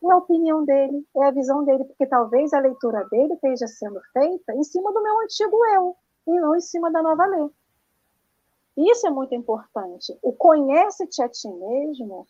[0.02, 4.00] É a opinião dele, é a visão dele, porque talvez a leitura dele esteja sendo
[4.12, 7.50] feita em cima do meu antigo eu, e não em cima da nova lei.
[8.76, 10.16] Isso é muito importante.
[10.22, 12.26] O conhece-te a ti mesmo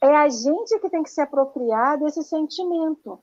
[0.00, 3.18] é a gente que tem que se apropriar desse sentimento.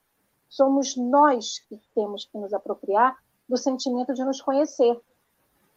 [0.49, 3.17] Somos nós que temos que nos apropriar
[3.47, 4.99] do sentimento de nos conhecer.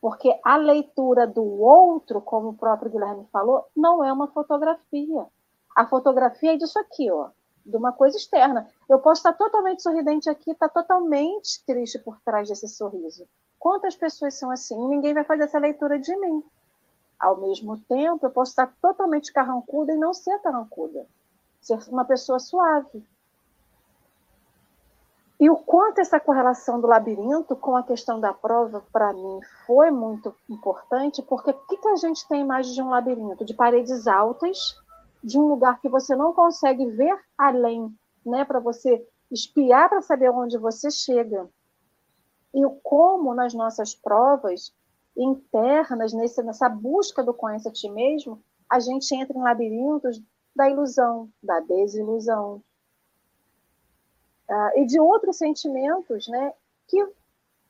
[0.01, 5.27] Porque a leitura do outro, como o próprio Guilherme falou, não é uma fotografia.
[5.77, 7.29] A fotografia é disso aqui, ó,
[7.64, 8.68] de uma coisa externa.
[8.89, 13.27] Eu posso estar totalmente sorridente aqui, estar totalmente triste por trás desse sorriso.
[13.59, 14.89] Quantas pessoas são assim?
[14.89, 16.43] Ninguém vai fazer essa leitura de mim.
[17.18, 21.07] Ao mesmo tempo, eu posso estar totalmente carrancuda e não ser carrancuda.
[21.61, 23.05] Ser uma pessoa suave.
[25.41, 29.91] E o quanto essa correlação do labirinto com a questão da prova, para mim, foi
[29.91, 33.43] muito importante, porque o que, que a gente tem imagem de um labirinto?
[33.43, 34.76] De paredes altas,
[35.24, 37.91] de um lugar que você não consegue ver além,
[38.24, 41.49] né, para você espiar para saber onde você chega.
[42.53, 44.74] E o como nas nossas provas
[45.16, 50.20] internas, nesse, nessa busca do conhece a mesmo, a gente entra em labirintos
[50.55, 52.62] da ilusão, da desilusão,
[54.51, 56.53] uh, e de outros sentimentos né,
[56.88, 57.07] que,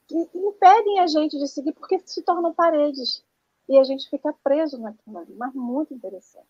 [0.09, 3.23] que, impedem a gente de seguir porque se tornam paredes
[3.69, 6.47] e a gente fica preso naquilo ali, mas muito interessante.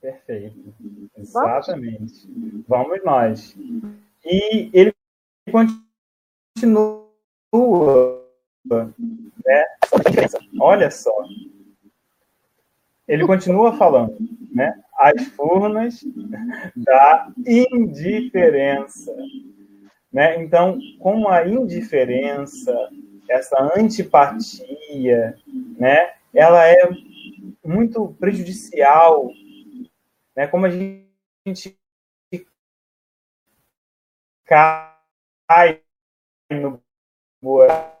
[0.00, 0.74] Perfeito.
[1.16, 2.28] Exatamente.
[2.68, 3.56] Vamos nós.
[4.24, 4.94] E ele
[5.50, 7.04] continua,
[8.64, 9.66] né?
[10.60, 11.10] Olha só.
[13.06, 14.16] Ele continua falando,
[14.50, 14.80] né?
[14.96, 16.00] As furnas
[16.76, 19.14] da indiferença.
[20.12, 20.42] Né?
[20.42, 22.72] Então, com a indiferença,
[23.28, 25.36] essa antipatia,
[25.78, 26.14] né?
[26.32, 26.88] ela é
[27.64, 29.30] muito prejudicial,
[30.36, 30.46] né?
[30.46, 31.76] como a gente
[34.46, 35.82] cai
[36.50, 36.80] no
[37.42, 37.94] buraco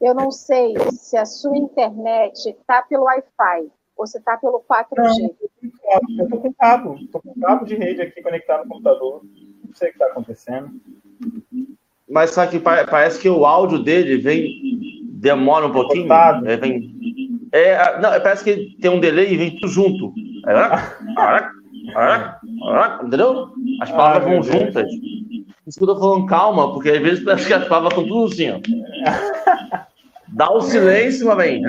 [0.00, 5.34] eu não sei se a sua internet está pelo Wi-Fi ou se está pelo 4G.
[5.62, 9.22] Não, eu estou com cabo, estou com cabo de rede aqui conectado no computador.
[9.64, 10.70] Não sei o que está acontecendo.
[12.08, 14.48] Mas sabe que parece que o áudio dele vem
[15.18, 16.10] demora um pouquinho.
[16.46, 20.14] É, vem, é, não, parece que tem um delay e vem tudo junto.
[23.02, 23.48] Entendeu?
[23.80, 24.90] As palavras ah, vão juntas.
[24.92, 25.37] Isso
[25.76, 28.60] tô falando calma, porque às vezes parece que as palavras estão tudo assim, ó.
[30.28, 31.62] Dá o um silêncio, mas vem.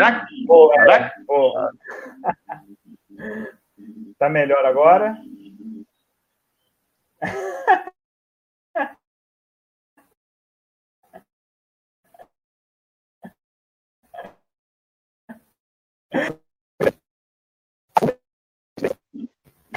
[4.18, 5.18] Tá melhor agora?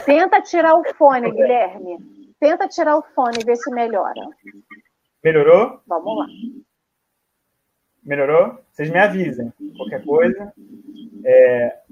[0.04, 2.21] Tenta tirar o fone, Guilherme.
[2.42, 4.20] Tenta tirar o fone e ver se melhora.
[5.22, 5.80] Melhorou?
[5.86, 6.26] Vamos lá.
[8.02, 8.64] Melhorou?
[8.72, 9.52] Vocês me avisem.
[9.76, 10.52] Qualquer coisa.
[11.24, 11.84] É,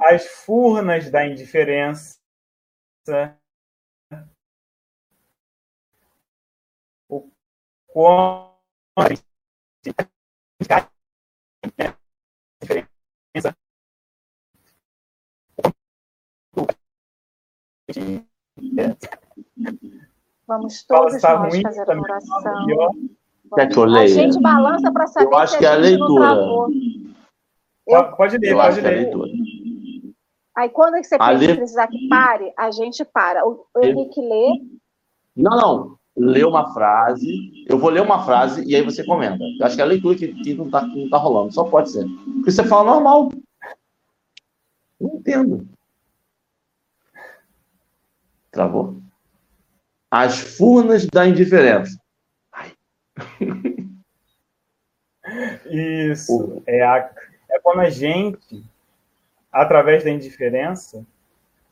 [0.00, 2.18] as furnas da indiferença.
[7.06, 7.30] O
[7.86, 8.54] quão
[17.86, 19.19] diferença
[20.46, 22.42] Vamos todos nós ruim, fazer a oração.
[23.54, 24.04] Quer que eu leia?
[24.04, 26.36] A gente balança para saber eu acho que é a leitura.
[27.86, 28.16] Eu...
[28.16, 29.12] Pode ler, eu pode é ler.
[30.56, 31.56] Aí quando é que você le...
[31.56, 33.46] precisar que pare, a gente para.
[33.46, 34.60] O Henrique lê.
[35.36, 36.00] Não, não.
[36.16, 39.42] Lê uma frase, eu vou ler uma frase e aí você comenta.
[39.58, 41.90] Eu acho que é a leitura que, que não, está não tá rolando, só pode
[41.90, 42.04] ser.
[42.34, 43.30] Porque você fala normal.
[45.00, 45.66] Não entendo.
[48.50, 48.99] Travou?
[50.10, 51.96] As furnas da indiferença.
[52.52, 52.72] Ai.
[55.70, 56.62] Isso.
[56.66, 57.10] É, a,
[57.50, 58.64] é quando a gente,
[59.52, 61.04] através da indiferença,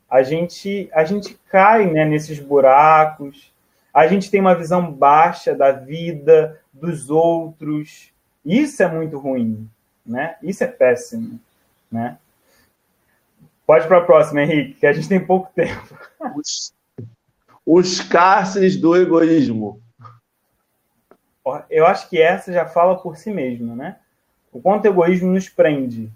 [0.09, 3.53] a gente, a gente cai né, nesses buracos,
[3.93, 8.11] a gente tem uma visão baixa da vida, dos outros.
[8.45, 9.69] Isso é muito ruim,
[10.05, 10.37] né?
[10.41, 11.39] Isso é péssimo,
[11.91, 12.17] né?
[13.67, 15.95] Pode para a próxima, Henrique, que a gente tem pouco tempo.
[17.71, 19.79] Os, cárceres do egoísmo.
[21.69, 23.97] Eu acho que essa já fala por si mesma, né?
[24.51, 26.11] O quanto o egoísmo nos prende.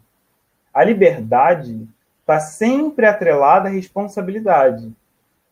[0.73, 1.87] A liberdade
[2.21, 4.91] está sempre atrelada à responsabilidade.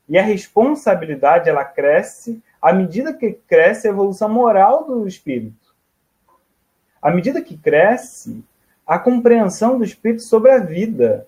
[0.09, 5.75] E a responsabilidade ela cresce à medida que cresce a evolução moral do espírito.
[6.99, 8.43] À medida que cresce
[8.87, 11.27] a compreensão do espírito sobre a vida,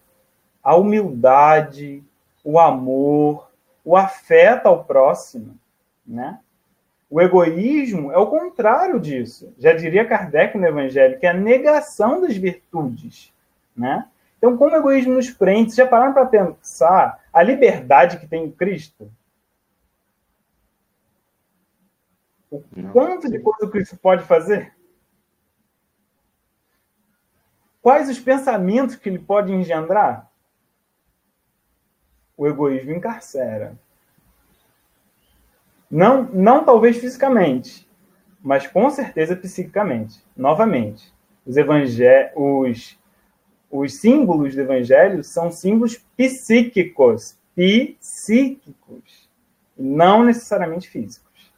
[0.63, 2.03] a humildade,
[2.43, 3.53] o amor,
[3.84, 5.58] o afeto ao próximo,
[6.06, 6.40] né?
[7.10, 9.54] O egoísmo é o contrário disso.
[9.60, 13.32] Já diria Kardec no Evangelho, que é a negação das virtudes,
[13.76, 14.10] né?
[14.38, 18.46] Então, como o egoísmo nos prende, vocês já pararam para pensar a liberdade que tem
[18.46, 19.12] o Cristo?
[22.52, 22.62] O
[22.92, 24.74] quanto de coisa o Cristo pode fazer?
[27.82, 30.32] Quais os pensamentos que ele pode engendrar?
[32.44, 33.80] O egoísmo encarcera.
[35.89, 37.88] Não, não talvez fisicamente,
[38.41, 40.22] mas com certeza psiquicamente.
[40.36, 41.14] Novamente,
[41.46, 41.56] os,
[42.36, 42.98] os
[43.72, 49.30] os símbolos do evangelho são símbolos psíquicos, psíquicos,
[49.78, 51.50] não necessariamente físicos.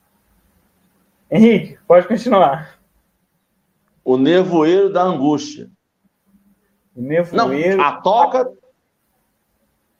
[1.31, 2.79] Henrique, pode continuar.
[4.03, 5.67] O nevoeiro da angústia.
[6.95, 7.77] O nevoeiro.
[7.77, 8.53] Não, a toca.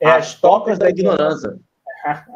[0.00, 1.58] É as tocas da ignorância.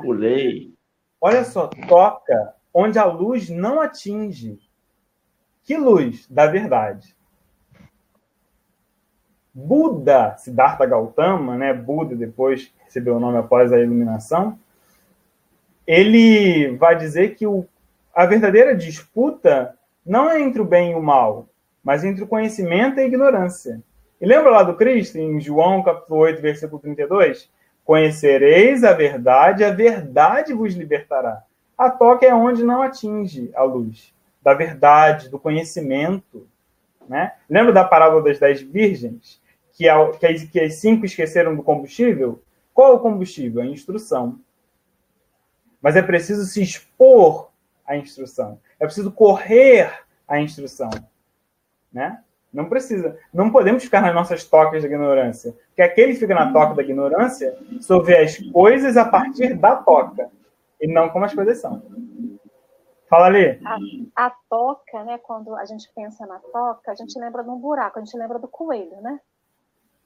[0.01, 0.75] Pulei.
[1.21, 4.59] Olha só, toca onde a luz não atinge.
[5.63, 6.27] Que luz?
[6.29, 7.15] Da verdade.
[9.53, 14.59] Buda, Siddhartha Gautama, né, Buda depois recebeu o nome após a iluminação,
[15.87, 17.67] ele vai dizer que o,
[18.15, 21.49] a verdadeira disputa não é entre o bem e o mal,
[21.83, 23.83] mas entre o conhecimento e a ignorância.
[24.21, 27.51] E lembra lá do Cristo, em João capítulo 8, versículo 32?
[27.85, 31.43] Conhecereis a verdade, a verdade vos libertará.
[31.77, 34.13] A toca é onde não atinge a luz
[34.43, 36.47] da verdade, do conhecimento.
[37.09, 37.33] Né?
[37.49, 39.41] Lembra da parábola das dez virgens?
[39.81, 42.43] que, que, as, que as cinco esqueceram do combustível,
[42.75, 43.63] qual o combustível?
[43.63, 44.39] A instrução.
[45.81, 47.51] Mas é preciso se expor
[47.87, 48.61] à instrução.
[48.79, 50.91] É preciso correr à instrução.
[51.91, 52.23] Né?
[52.53, 53.17] Não precisa.
[53.33, 55.55] Não podemos ficar nas nossas tocas de ignorância.
[55.69, 59.77] Porque aquele que fica na toca da ignorância só vê as coisas a partir da
[59.77, 60.31] toca.
[60.81, 61.83] E não como as coisas são.
[63.09, 63.61] Fala ali.
[64.17, 65.19] A, a toca, né?
[65.19, 68.39] Quando a gente pensa na toca, a gente lembra de um buraco, a gente lembra
[68.39, 69.21] do coelho, né?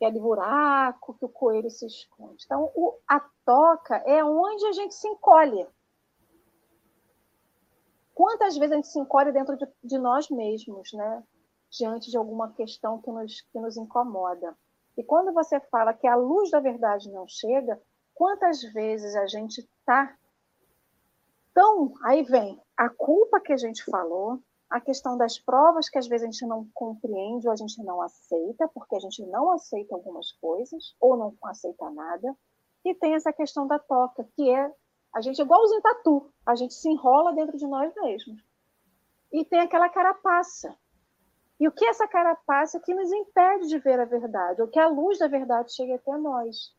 [0.04, 2.44] aquele buraco que o coelho se esconde.
[2.44, 5.66] Então, o, a toca é onde a gente se encolhe.
[8.14, 11.22] Quantas vezes a gente se encolhe dentro de, de nós mesmos, né?
[11.76, 14.56] Diante de alguma questão que nos, que nos incomoda.
[14.96, 17.80] E quando você fala que a luz da verdade não chega,
[18.14, 20.16] quantas vezes a gente está
[21.52, 21.92] tão.
[22.04, 26.26] Aí vem a culpa que a gente falou, a questão das provas, que às vezes
[26.26, 30.32] a gente não compreende ou a gente não aceita, porque a gente não aceita algumas
[30.32, 32.36] coisas, ou não aceita nada.
[32.84, 34.72] E tem essa questão da toca, que é
[35.14, 38.42] a gente igualzinho tatu, a gente se enrola dentro de nós mesmos.
[39.32, 40.76] E tem aquela carapaça.
[41.64, 44.78] E o que é essa carapaça que nos impede de ver a verdade, ou que
[44.78, 46.76] a luz da verdade chegue até nós.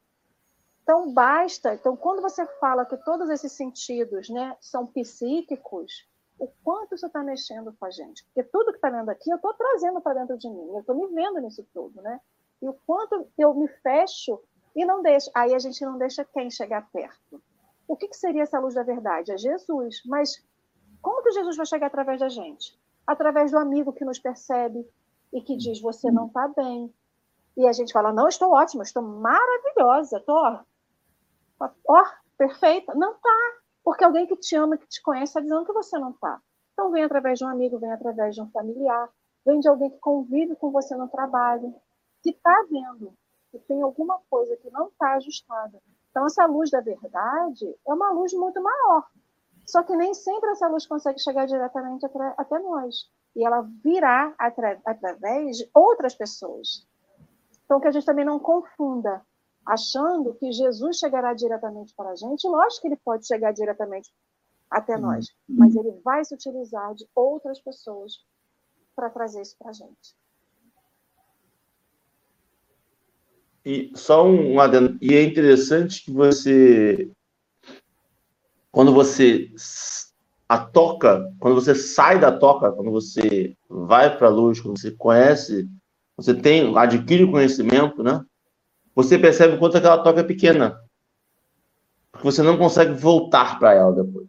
[0.83, 6.07] Então basta, então quando você fala que todos esses sentidos, né, são psíquicos,
[6.37, 8.23] o quanto isso está mexendo com a gente.
[8.25, 10.95] Porque tudo que está vendo aqui, eu estou trazendo para dentro de mim, eu estou
[10.95, 12.21] me vendo nisso tudo, né?
[12.61, 14.39] E o quanto eu me fecho
[14.75, 15.31] e não deixo.
[15.33, 17.41] Aí a gente não deixa quem chegar perto.
[17.87, 19.31] O que, que seria essa luz da verdade?
[19.31, 20.03] É Jesus.
[20.05, 20.45] Mas
[21.01, 22.77] como que Jesus vai chegar através da gente?
[23.05, 24.87] Através do amigo que nos percebe
[25.31, 26.93] e que diz: Você não está bem.
[27.57, 32.05] E a gente fala: Não, estou ótima, estou maravilhosa, estou ó, ó,
[32.37, 32.93] perfeita.
[32.95, 36.09] Não está porque alguém que te ama, que te conhece, está dizendo que você não
[36.09, 36.41] está.
[36.73, 39.07] Então, vem através de um amigo, vem através de um familiar,
[39.45, 41.73] vem de alguém que convive com você no trabalho,
[42.23, 43.13] que está vendo
[43.51, 45.79] que tem alguma coisa que não está ajustada.
[46.09, 49.07] Então, essa luz da verdade é uma luz muito maior.
[49.65, 52.05] Só que nem sempre essa luz consegue chegar diretamente
[52.37, 53.09] até nós.
[53.35, 56.87] E ela virá atra através de outras pessoas.
[57.65, 59.25] Então, que a gente também não confunda
[59.65, 62.47] achando que Jesus chegará diretamente para a gente.
[62.47, 64.13] Lógico que ele pode chegar diretamente
[64.69, 68.23] até nós, mas ele vai se utilizar de outras pessoas
[68.95, 70.15] para trazer isso para a gente.
[73.65, 74.97] E só um adendo.
[75.01, 77.11] E é interessante que você,
[78.75, 79.49] quando você
[80.49, 84.91] a toca, quando você sai da toca, quando você vai para a luz, quando você
[84.91, 85.65] conhece,
[86.17, 88.21] você tem, adquire o conhecimento, né?
[88.93, 90.77] você percebe o quanto aquela toca é pequena.
[92.11, 94.27] Porque você não consegue voltar para ela depois.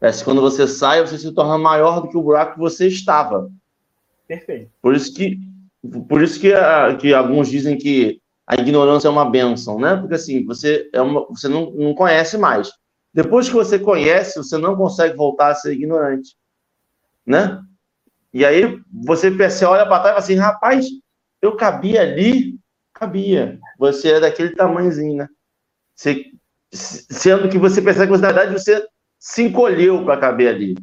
[0.00, 2.88] Parece que quando você sai, você se torna maior do que o buraco que você
[2.88, 3.48] estava.
[4.26, 4.72] Perfeito.
[4.82, 5.38] Por isso que,
[6.08, 9.94] por isso que, a, que alguns dizem que a ignorância é uma benção, né?
[9.94, 12.79] Porque assim, você, é uma, você não, não conhece mais.
[13.12, 16.36] Depois que você conhece, você não consegue voltar a ser ignorante,
[17.26, 17.60] né?
[18.32, 20.86] E aí você, você olha para trás e fala assim, rapaz,
[21.42, 22.58] eu cabia ali,
[22.94, 23.58] cabia.
[23.78, 25.28] Você é daquele tamanhozinho, né?
[25.94, 26.26] Você,
[26.72, 28.86] sendo que você percebe que, na verdade, você
[29.18, 30.74] se encolheu para caber ali.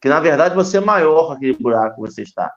[0.00, 2.52] Que, na verdade, você é maior que aquele buraco que você está.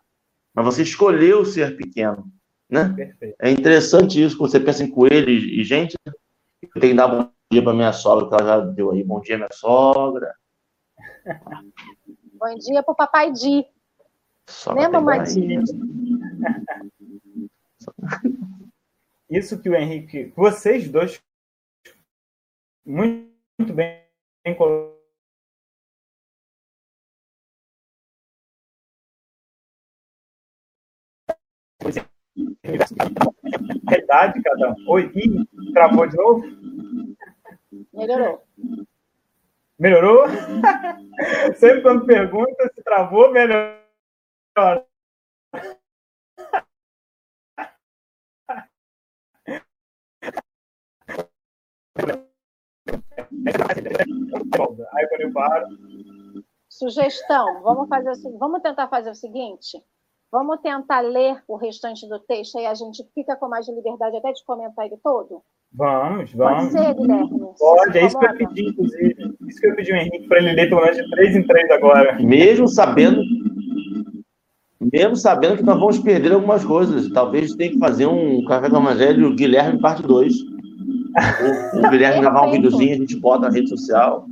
[0.53, 2.29] Mas você escolheu ser pequeno.
[2.69, 2.91] Né?
[2.95, 3.35] Perfeito.
[3.39, 7.73] É interessante isso, quando você pensa em coelho e, gente, tenho que dar dia para
[7.73, 9.03] minha sogra, que ela já deu aí.
[9.03, 10.35] Bom dia, minha sogra.
[12.33, 13.65] bom dia para o papai Di.
[14.75, 15.59] Né, mamãe Di?
[19.29, 21.21] Isso que o Henrique, vocês dois,
[22.85, 24.05] muito, muito bem
[24.55, 24.95] colocaram
[34.05, 34.89] realidade cada um.
[34.89, 35.11] Oi,
[35.73, 36.64] travou de novo?
[37.93, 38.43] Melhorou.
[39.77, 40.25] Melhorou?
[41.55, 43.83] Sempre quando pergunta se travou, melhora.
[54.93, 55.67] Aí quando eu paro.
[56.69, 59.83] Sugestão, vamos fazer vamos tentar fazer o seguinte.
[60.31, 64.33] Vamos tentar ler o restante do texto e a gente fica com mais liberdade até
[64.33, 65.43] de comentar ele todo?
[65.77, 66.71] Vamos, vamos.
[66.71, 67.29] Pode ser, Guilherme?
[67.59, 69.35] Pode, é isso que eu pedi, inclusive.
[69.45, 71.69] Isso que eu pedi ao Henrique para ele ler pelo menos de três em três
[71.69, 72.17] agora.
[72.19, 73.21] Mesmo sabendo.
[74.79, 77.11] Mesmo sabendo que nós vamos perder algumas coisas.
[77.11, 80.33] Talvez tenha que fazer um Café com Evangelho Guilherme parte 2.
[80.33, 84.25] O, o Guilherme gravar um videozinho, a gente bota na rede social.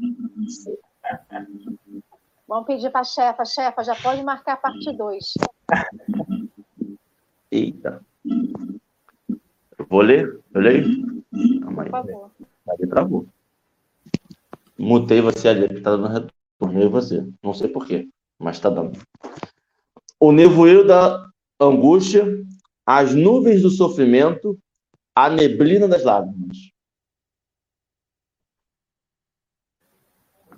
[2.48, 5.34] Vamos pedir para a chefa, chefa, já pode marcar a parte 2.
[7.52, 8.02] Eita.
[9.78, 10.40] Eu vou ler?
[10.54, 11.23] Eu leio?
[11.34, 12.32] Por favor.
[12.70, 13.28] Aí travou.
[14.78, 16.80] Mutei você ali, que tá dando retorno.
[16.80, 17.28] Eu e você.
[17.42, 18.08] Não sei porquê,
[18.38, 19.00] mas tá dando.
[20.20, 21.30] O nevoeiro da
[21.60, 22.26] angústia,
[22.86, 24.58] as nuvens do sofrimento,
[25.16, 26.58] a neblina das lágrimas.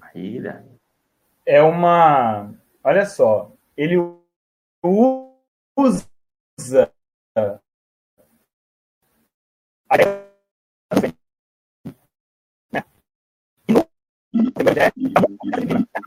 [0.01, 0.63] Aí, né?
[1.45, 2.53] É uma.
[2.84, 3.51] Olha só.
[3.76, 3.97] Ele
[4.84, 5.24] usa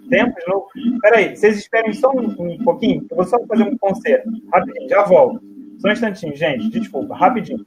[0.09, 0.69] Tempo de novo.
[1.01, 4.31] Peraí, vocês esperem só um, um pouquinho, eu vou só fazer um concerto.
[4.53, 5.41] Rapidinho, já volto.
[5.81, 7.65] Só um instantinho, gente, desculpa, rapidinho.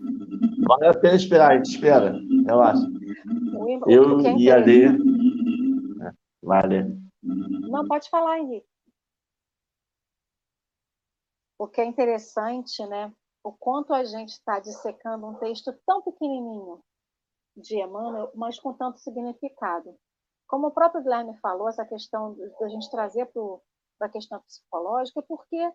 [0.68, 2.88] Vale a pena esperar, a gente espera, relaxa.
[3.88, 4.98] Eu ia ler.
[6.42, 6.98] Vale.
[7.24, 8.68] Não, pode falar, Henrique.
[11.58, 13.14] O que é interessante, né?
[13.44, 16.80] O quanto a gente está dissecando um texto tão pequenininho
[17.56, 19.96] de Emmanuel, mas com tanto significado.
[20.52, 23.26] Como o próprio Guilherme falou, essa questão da gente trazer
[23.98, 25.72] para a questão psicológica, porque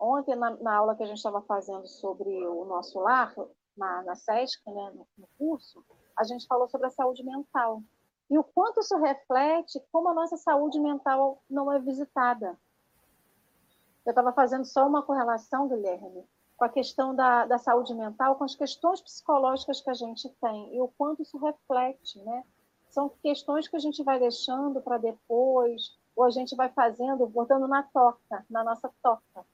[0.00, 3.32] ontem, na, na, aula que a gente estava fazendo sobre o nosso lar,
[3.76, 5.84] na, na SESC, né, no, no curso,
[6.18, 7.80] a gente falou sobre a saúde mental.
[8.28, 12.58] E o quanto isso reflete como a nossa saúde mental não é visitada.
[14.04, 18.42] Eu estava fazendo só uma correlação, Guilherme, com a questão da, da saúde mental, com
[18.42, 22.42] as questões psicológicas que a gente tem e o quanto isso reflete, né?
[22.96, 27.68] São questões que a gente vai deixando para depois, ou a gente vai fazendo, botando
[27.68, 29.44] na toca, na nossa toca.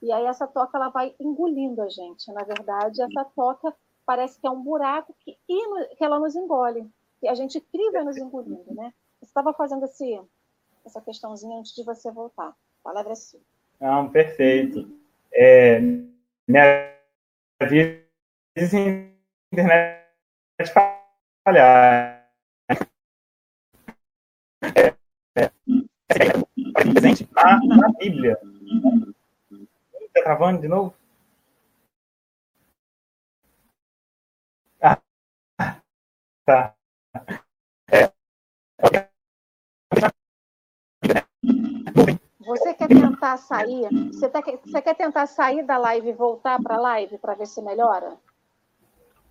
[0.00, 2.32] E aí essa toca ela vai engolindo a gente.
[2.32, 3.76] Na verdade, essa toca
[4.06, 6.90] parece que é um buraco que, que ela nos engole,
[7.20, 8.94] que a gente cria nos engolindo, né?
[9.20, 10.18] Você estava fazendo esse,
[10.82, 12.56] essa questãozinha antes de você voltar.
[12.82, 13.40] Palavra é sua.
[13.78, 14.90] Não, perfeito.
[15.34, 15.80] É,
[16.48, 16.96] minha
[17.68, 18.06] vida
[19.52, 20.06] internet
[21.44, 22.16] falhar.
[25.36, 25.52] É, é,
[26.92, 28.38] presente na, na Bíblia.
[30.06, 30.94] Está travando de novo?
[34.80, 34.98] Ah,
[36.44, 36.74] tá.
[37.90, 38.10] É.
[42.46, 43.88] Você quer tentar sair?
[44.12, 47.46] Você, tá, você quer tentar sair da live e voltar para a live para ver
[47.46, 48.16] se melhora?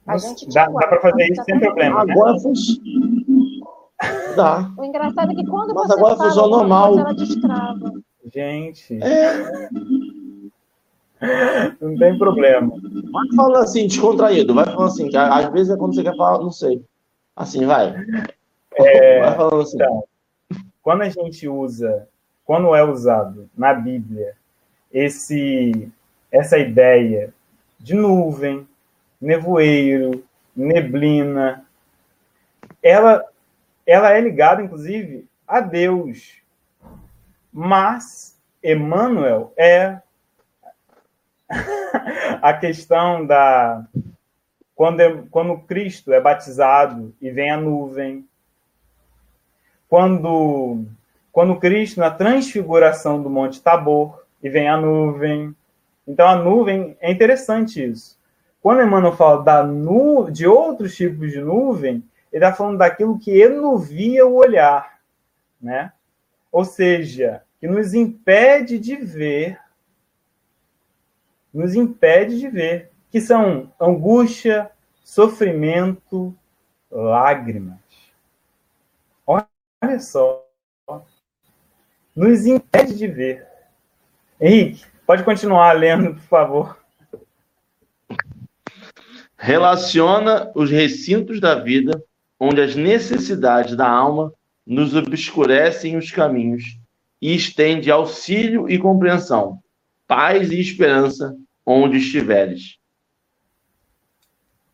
[0.05, 2.05] A gente dá, dá para fazer isso sem problema.
[2.05, 2.11] Né?
[2.11, 2.39] Agora né?
[4.35, 4.71] Dá.
[4.77, 6.99] O engraçado é que quando Mas você agora fala funciona normal.
[6.99, 7.93] ela destrava.
[8.33, 8.99] Gente.
[9.01, 9.69] É.
[11.81, 12.71] Não tem problema.
[13.11, 14.53] Vai falando assim, descontraído.
[14.53, 16.83] Vai falando assim, que às vezes é quando você quer falar, não sei.
[17.35, 17.95] Assim, vai.
[18.75, 19.75] É, vai falando assim.
[19.75, 20.03] Então,
[20.81, 22.07] quando a gente usa
[22.45, 24.35] quando é usado na Bíblia
[24.93, 25.91] esse
[26.31, 27.33] essa ideia
[27.79, 28.67] de nuvem,
[29.19, 30.23] nevoeiro,
[30.55, 31.65] neblina.
[32.83, 33.23] Ela,
[33.85, 36.41] ela é ligada, inclusive, a Deus.
[37.51, 39.99] Mas Emmanuel é
[42.41, 43.85] a questão da
[44.75, 48.27] quando, é, quando Cristo é batizado e vem a nuvem,
[49.87, 50.83] quando
[51.31, 55.53] quando Cristo na transfiguração do Monte Tabor e vem a nuvem,
[56.07, 58.17] então a nuvem é interessante isso.
[58.61, 62.03] Quando Emmanuel fala da nu, de outros tipos de nuvem,
[62.35, 64.99] ele está falando daquilo que enuvia o olhar,
[65.59, 65.93] né?
[66.51, 69.57] Ou seja, que nos impede de ver,
[71.53, 74.69] nos impede de ver, que são angústia,
[75.01, 76.35] sofrimento,
[76.91, 77.79] lágrimas.
[79.25, 80.45] Olha só.
[82.13, 83.47] Nos impede de ver.
[84.41, 86.85] Henrique, pode continuar lendo, por favor.
[89.37, 91.94] Relaciona os recintos da vida,
[92.39, 94.33] onde as necessidades da alma
[94.65, 96.79] nos obscurecem os caminhos,
[97.21, 99.59] e estende auxílio e compreensão,
[100.07, 102.77] paz e esperança onde estiveres.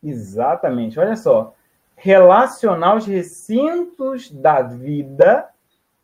[0.03, 0.99] Exatamente.
[0.99, 1.55] Olha só.
[1.95, 5.47] Relacionar os recintos da vida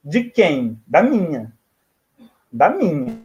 [0.03, 0.79] de quem?
[0.85, 1.51] Da minha.
[2.51, 3.19] Da minha.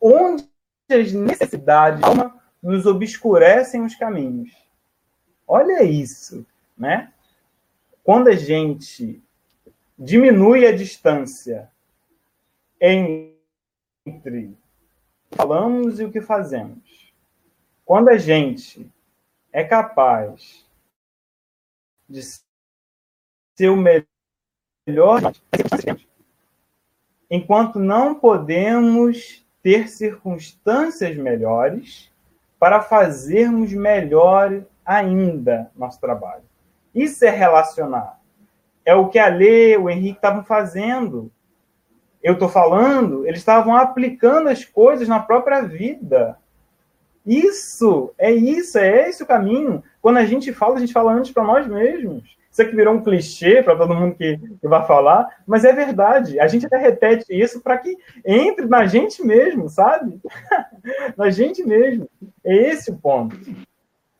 [0.00, 0.44] Onde
[0.90, 4.50] as necessidades da alma nos obscurecem os caminhos.
[5.46, 7.12] Olha isso, né?
[8.02, 9.22] Quando a gente
[9.98, 11.70] diminui a distância
[12.80, 13.32] entre
[15.30, 17.12] falamos e o que fazemos.
[17.84, 18.90] Quando a gente
[19.52, 20.66] é capaz
[22.08, 25.32] de ser o melhor,
[27.30, 32.10] enquanto não podemos ter circunstâncias melhores
[32.58, 36.44] para fazermos melhor ainda nosso trabalho.
[36.94, 38.20] Isso é relacionar.
[38.84, 41.30] É o que a Lê, o Henrique estavam fazendo.
[42.22, 46.38] Eu estou falando, eles estavam aplicando as coisas na própria vida.
[47.24, 49.82] Isso, é isso, é esse o caminho.
[50.00, 52.36] Quando a gente fala, a gente fala antes para nós mesmos.
[52.50, 56.38] Isso aqui virou um clichê para todo mundo que, que vai falar, mas é verdade.
[56.38, 60.20] A gente até repete isso para que entre na gente mesmo, sabe?
[61.16, 62.06] na gente mesmo.
[62.44, 63.34] É esse o ponto.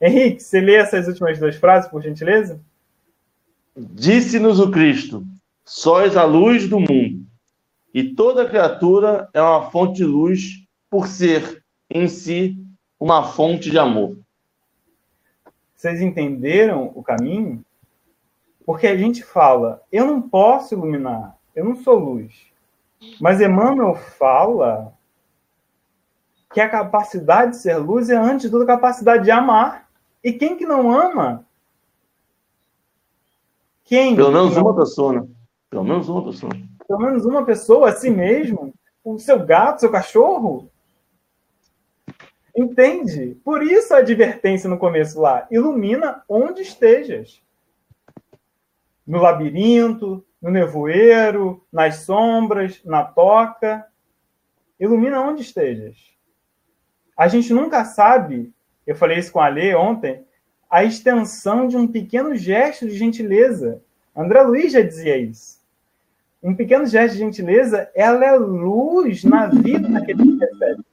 [0.03, 2.61] Henrique, você lê essas últimas duas frases, por gentileza?
[3.77, 5.25] Disse-nos o Cristo:
[5.65, 7.25] Sois a luz do mundo,
[7.95, 12.59] e toda criatura é uma fonte de luz por ser em si
[12.99, 14.19] uma fonte de amor.
[15.75, 17.65] Vocês entenderam o caminho?
[18.65, 22.33] Porque a gente fala, eu não posso iluminar, eu não sou luz.
[23.21, 24.93] Mas Emmanuel fala
[26.53, 29.82] que a capacidade de ser luz é, antes de tudo, a capacidade de amar.
[30.23, 31.47] E quem que não ama
[33.93, 34.17] quem?
[34.17, 35.29] Pelo menos uma pessoa, né?
[35.69, 36.53] Pelo menos uma pessoa.
[36.89, 38.73] Pelo menos uma pessoa, a si mesmo?
[39.05, 40.71] O seu gato, seu cachorro?
[42.57, 43.37] Entende?
[43.45, 45.47] Por isso a advertência no começo lá.
[45.51, 47.43] Ilumina onde estejas.
[49.07, 53.87] No labirinto, no nevoeiro, nas sombras, na toca.
[54.81, 55.99] Ilumina onde estejas.
[57.15, 58.55] A gente nunca sabe,
[58.87, 60.25] eu falei isso com a Lê ontem,
[60.71, 63.83] a extensão de um pequeno gesto de gentileza.
[64.17, 65.61] André Luiz já dizia isso.
[66.43, 70.85] Um pequeno gesto de gentileza, ela é luz na vida daquele que recebe.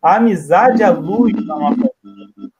[0.00, 2.52] A amizade é a luz na nossa vida.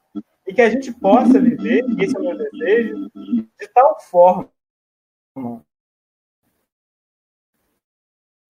[0.46, 4.50] E que a gente possa viver, e esse é o meu desejo, de tal forma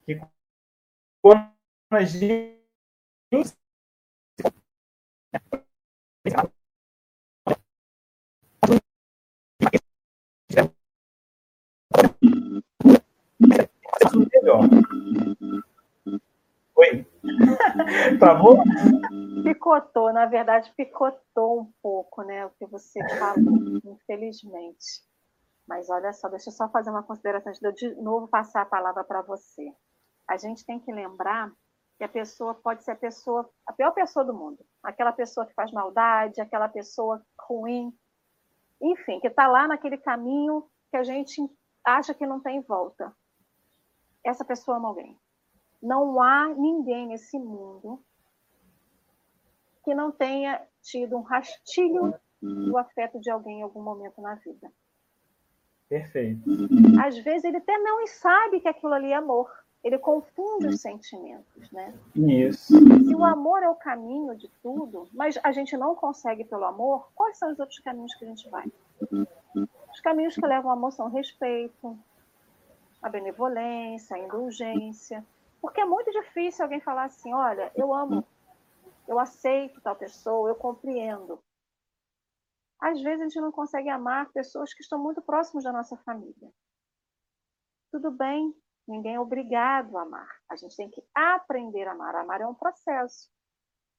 [0.04, 0.20] que
[1.20, 1.48] quando
[1.90, 2.58] a gente
[16.76, 17.06] Oi?
[18.18, 18.58] Travou?
[19.42, 22.44] Picotou, na verdade, picotou um pouco, né?
[22.46, 25.02] O que você falou, infelizmente.
[25.66, 29.22] Mas olha só, deixa eu só fazer uma consideração de novo passar a palavra para
[29.22, 29.72] você.
[30.28, 31.50] A gente tem que lembrar
[32.02, 34.58] que a pessoa pode ser a pessoa, a pior pessoa do mundo.
[34.82, 37.96] Aquela pessoa que faz maldade, aquela pessoa ruim,
[38.80, 41.40] enfim, que está lá naquele caminho que a gente
[41.84, 43.14] acha que não tem volta
[44.24, 45.16] essa pessoa ama alguém.
[45.80, 48.04] Não há ninguém nesse mundo
[49.84, 54.72] que não tenha tido um rastilho do afeto de alguém em algum momento na vida.
[55.88, 56.50] Perfeito.
[57.00, 59.48] Às vezes ele até não sabe que aquilo ali é amor.
[59.82, 61.92] Ele confunde os sentimentos, né?
[62.14, 62.78] Isso.
[62.78, 67.10] Se o amor é o caminho de tudo, mas a gente não consegue pelo amor,
[67.14, 68.70] quais são os outros caminhos que a gente vai?
[69.92, 71.98] Os caminhos que levam ao amor são o respeito,
[73.02, 75.24] a benevolência, a indulgência.
[75.60, 78.24] Porque é muito difícil alguém falar assim: olha, eu amo,
[79.08, 81.42] eu aceito tal pessoa, eu compreendo.
[82.80, 86.52] Às vezes a gente não consegue amar pessoas que estão muito próximas da nossa família.
[87.92, 88.54] Tudo bem,
[88.86, 90.28] ninguém é obrigado a amar.
[90.50, 92.14] A gente tem que aprender a amar.
[92.14, 93.30] Amar é um processo.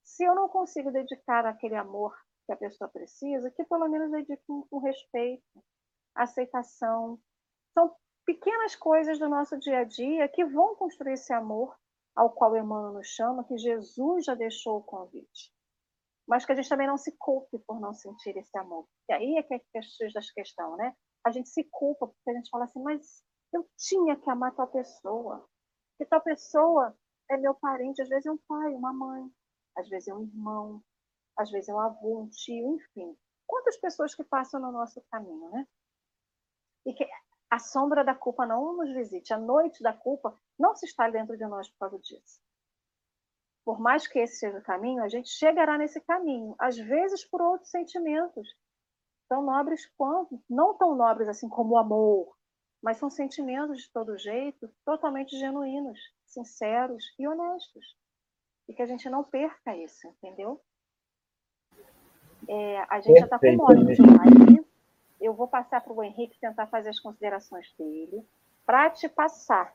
[0.04, 2.14] Se eu não consigo dedicar aquele amor
[2.46, 5.64] que a pessoa precisa, que pelo menos dedique com, respeito,
[6.16, 7.20] aceitação.
[7.74, 11.76] São pequenas coisas do nosso dia a dia que vão construir esse amor
[12.16, 15.52] ao qual Emmanuel nos chama, que Jesus já deixou o convite.
[16.28, 18.88] Mas que a gente também não se culpe por não sentir esse amor.
[19.10, 20.96] E aí é que é a questão, né?
[21.26, 23.24] A gente se culpa porque a gente fala assim, mas
[23.54, 25.48] eu tinha que amar tal pessoa.
[25.98, 26.96] Que tal pessoa
[27.30, 29.32] é meu parente, às vezes é um pai, uma mãe,
[29.78, 30.84] às vezes é um irmão,
[31.38, 33.18] às vezes é um avô, um tio, enfim.
[33.48, 35.68] Quantas pessoas que passam no nosso caminho, né?
[36.86, 37.08] E que
[37.50, 41.38] a sombra da culpa não nos visite, a noite da culpa não se está dentro
[41.38, 42.42] de nós por causa disso.
[43.64, 47.42] Por mais que esse seja o caminho, a gente chegará nesse caminho, às vezes por
[47.42, 48.48] outros sentimentos,
[49.30, 52.36] tão nobres quanto, não tão nobres assim como o amor,
[52.84, 57.98] mas são sentimentos de todo jeito, totalmente genuínos, sinceros e honestos.
[58.68, 60.62] E que a gente não perca isso, entendeu?
[62.48, 64.64] É, a gente já está com hora de live
[65.24, 68.26] eu vou passar para o Henrique tentar fazer as considerações dele,
[68.66, 69.74] para te passar.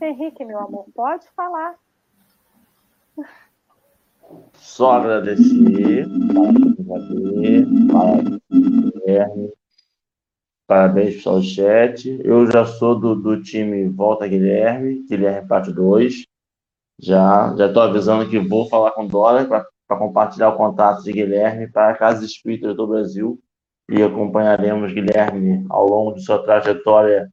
[0.00, 1.76] Henrique, meu amor, pode falar.
[4.54, 6.06] Só agradecer,
[10.66, 12.20] parabéns, parabéns pelo chat.
[12.24, 16.24] Eu já sou do, do time Volta Guilherme, Guilherme parte 2.
[17.00, 21.90] Já estou avisando que vou falar com Dora para compartilhar o contato de Guilherme para
[21.90, 23.40] a Casa Espírita do Brasil
[23.90, 27.28] e acompanharemos Guilherme ao longo de sua trajetória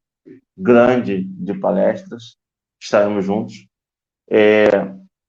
[0.58, 2.36] grande de palestras.
[2.82, 3.68] Estaremos juntos.
[4.30, 4.68] É,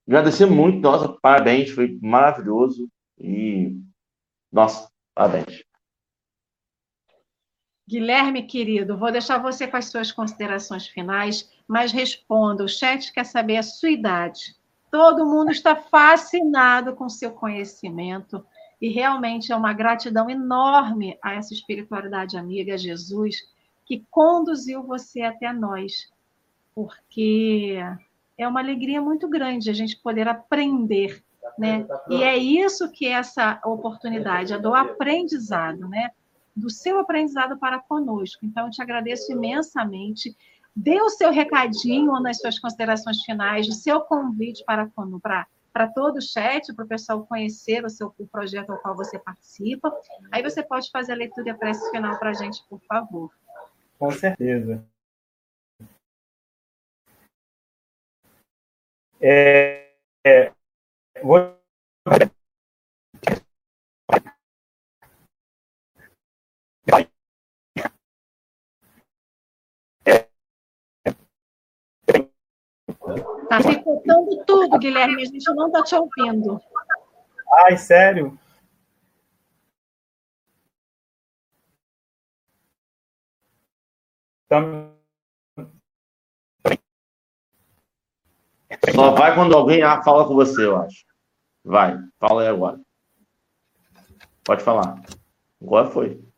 [0.07, 2.88] agradecer muito, nossa, parabéns, foi maravilhoso
[3.18, 3.76] e,
[4.53, 5.70] nossa, parabéns.
[7.91, 12.62] Guilherme, querido, vou deixar você com as suas considerações finais, mas responda.
[12.62, 14.55] O chat quer saber a sua idade.
[14.93, 18.47] Todo mundo está fascinado com seu conhecimento.
[18.80, 23.38] E realmente é uma gratidão enorme a essa espiritualidade amiga, Jesus,
[23.84, 26.09] que conduziu você até nós,
[26.72, 27.76] porque
[28.38, 31.24] é uma alegria muito grande a gente poder aprender,
[31.59, 31.84] né?
[32.09, 36.12] E é isso que é essa oportunidade, é do aprendizado, né?
[36.55, 38.44] Do seu aprendizado para conosco.
[38.44, 40.36] Então, eu te agradeço imensamente.
[40.74, 44.88] Dê o seu recadinho nas suas considerações finais, o seu convite para,
[45.22, 48.96] para para todo o chat, para o pessoal conhecer o seu o projeto ao qual
[48.96, 49.92] você participa.
[50.30, 53.30] Aí você pode fazer a leitura e a prece final para a gente, por favor.
[53.98, 54.84] Com certeza.
[59.20, 59.92] É,
[60.26, 60.53] é,
[61.22, 61.55] vou
[73.49, 76.61] Tá picotando tudo, Guilherme, a gente não está te ouvindo.
[77.66, 78.39] Ai, sério?
[84.47, 84.95] Então...
[88.95, 91.05] Só vai quando alguém ah, fala com você, eu acho.
[91.64, 92.81] Vai, fala aí agora.
[94.45, 95.01] Pode falar.
[95.61, 96.30] Agora foi.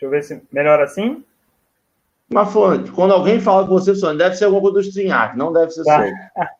[0.00, 1.22] Deixa eu ver se melhor assim.
[2.32, 5.52] Mas fonte, quando alguém fala com você, Sônia, deve ser alguma coisa do Strinhac, não
[5.52, 6.04] deve ser tá.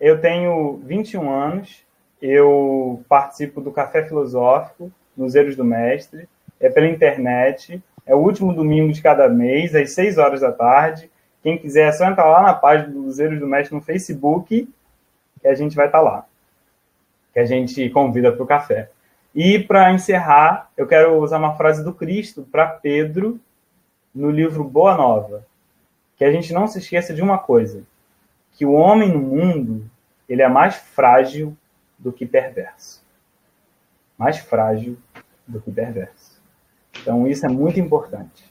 [0.00, 1.82] Eu tenho 21 anos,
[2.20, 6.28] eu participo do Café Filosófico, nos Erros do Mestre,
[6.60, 11.10] é pela internet, é o último domingo de cada mês, às 6 horas da tarde.
[11.42, 14.68] Quem quiser é só entrar lá na página dos Erros do Mestre no Facebook,
[15.40, 16.26] que a gente vai estar tá lá.
[17.32, 18.90] Que a gente convida para o café.
[19.36, 23.38] E para encerrar, eu quero usar uma frase do Cristo para Pedro,
[24.14, 25.46] no livro Boa Nova,
[26.16, 27.82] que a gente não se esqueça de uma coisa,
[28.52, 29.84] que o homem no mundo,
[30.26, 31.54] ele é mais frágil
[31.98, 33.04] do que perverso.
[34.16, 34.96] Mais frágil
[35.46, 36.40] do que perverso.
[37.02, 38.50] Então isso é muito importante.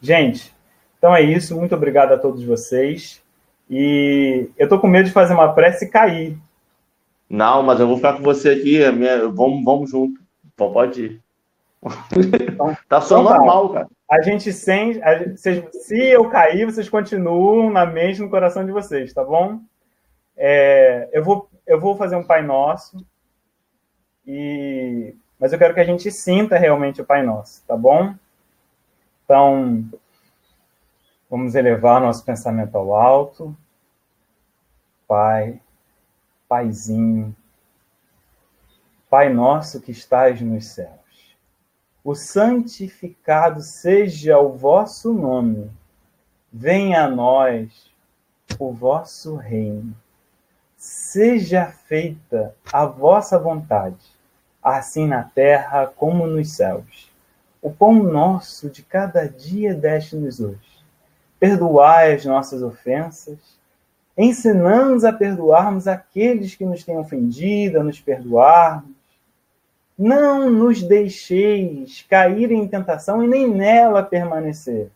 [0.00, 0.50] Gente,
[0.96, 3.22] então é isso, muito obrigado a todos vocês.
[3.68, 6.38] E eu tô com medo de fazer uma prece e cair.
[7.28, 9.28] Não, mas eu vou ficar com você aqui, minha...
[9.28, 10.20] vamos, vamos junto.
[10.56, 11.22] Pode ir.
[12.40, 13.88] Então, tá só então, normal, cara.
[14.10, 15.02] A gente sem.
[15.02, 19.60] A, se eu cair, vocês continuam na mente, no coração de vocês, tá bom?
[20.36, 23.04] É, eu, vou, eu vou fazer um Pai Nosso.
[24.26, 28.14] E, mas eu quero que a gente sinta realmente o Pai Nosso, tá bom?
[29.24, 29.84] Então,
[31.28, 33.56] vamos elevar nosso pensamento ao alto.
[35.06, 35.60] Pai,
[36.48, 37.34] Paizinho,
[39.08, 41.06] Pai nosso que estás nos céus
[42.06, 45.72] o santificado seja o vosso nome.
[46.52, 47.90] Venha a nós
[48.60, 49.92] o vosso reino.
[50.76, 54.06] Seja feita a vossa vontade,
[54.62, 57.10] assim na terra como nos céus.
[57.60, 60.84] O pão nosso de cada dia deste-nos hoje.
[61.40, 63.55] Perdoai as nossas ofensas,
[64.16, 68.96] ensinamos a perdoarmos aqueles que nos têm ofendido, a nos perdoarmos
[69.98, 74.90] não nos deixeis cair em tentação e nem nela permanecer.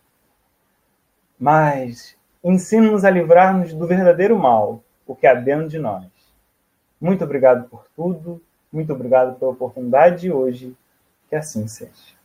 [1.38, 6.04] Mas ensina-nos a livrar-nos do verdadeiro mal, o que há dentro de nós.
[7.00, 10.76] Muito obrigado por tudo, muito obrigado pela oportunidade de hoje,
[11.30, 12.20] que assim seja.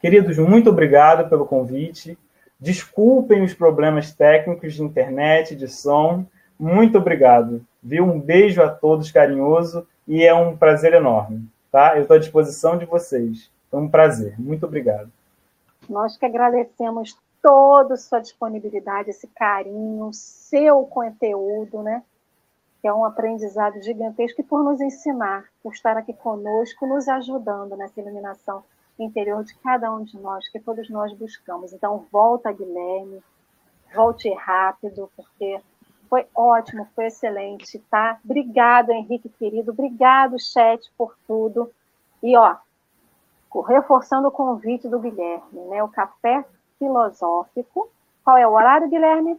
[0.00, 2.18] Queridos, muito obrigado pelo convite.
[2.58, 6.24] Desculpem os problemas técnicos de internet, de som.
[6.58, 7.64] Muito obrigado.
[7.82, 8.04] Viu?
[8.04, 11.96] Um beijo a todos carinhoso e é um prazer enorme, tá?
[11.96, 13.50] Eu estou à disposição de vocês.
[13.70, 14.40] Foi um prazer.
[14.40, 15.10] Muito obrigado.
[15.88, 22.02] Nós que agradecemos toda a sua disponibilidade, esse carinho, seu conteúdo, né?
[22.80, 27.76] Que é um aprendizado gigantesco e por nos ensinar, por estar aqui conosco, nos ajudando
[27.76, 28.64] nessa iluminação
[28.98, 31.72] interior de cada um de nós, que todos nós buscamos.
[31.72, 33.22] Então, volta, Guilherme,
[33.94, 35.60] volte rápido, porque
[36.08, 38.18] foi ótimo, foi excelente, tá?
[38.24, 39.72] Obrigado, Henrique querido.
[39.72, 41.70] Obrigado, chat, por tudo.
[42.22, 42.56] E, ó,
[43.66, 45.82] reforçando o convite do Guilherme, né?
[45.82, 46.44] O café
[46.78, 47.90] filosófico.
[48.24, 49.38] Qual é o horário, Guilherme?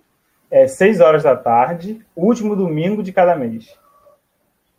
[0.49, 3.78] É seis horas da tarde, último domingo de cada mês.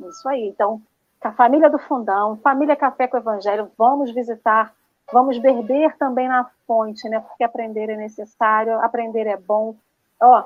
[0.00, 0.48] Isso aí.
[0.48, 0.80] Então,
[1.20, 4.72] a família do Fundão, família Café com Evangelho, vamos visitar,
[5.12, 7.20] vamos beber também na fonte, né?
[7.20, 9.74] Porque aprender é necessário, aprender é bom.
[10.20, 10.44] Ó,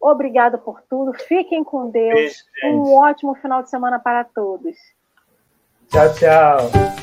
[0.00, 1.12] Obrigada por tudo.
[1.12, 2.14] Fiquem com Deus.
[2.14, 4.76] Beijo, um ótimo final de semana para todos.
[5.88, 6.97] Tchau, tchau.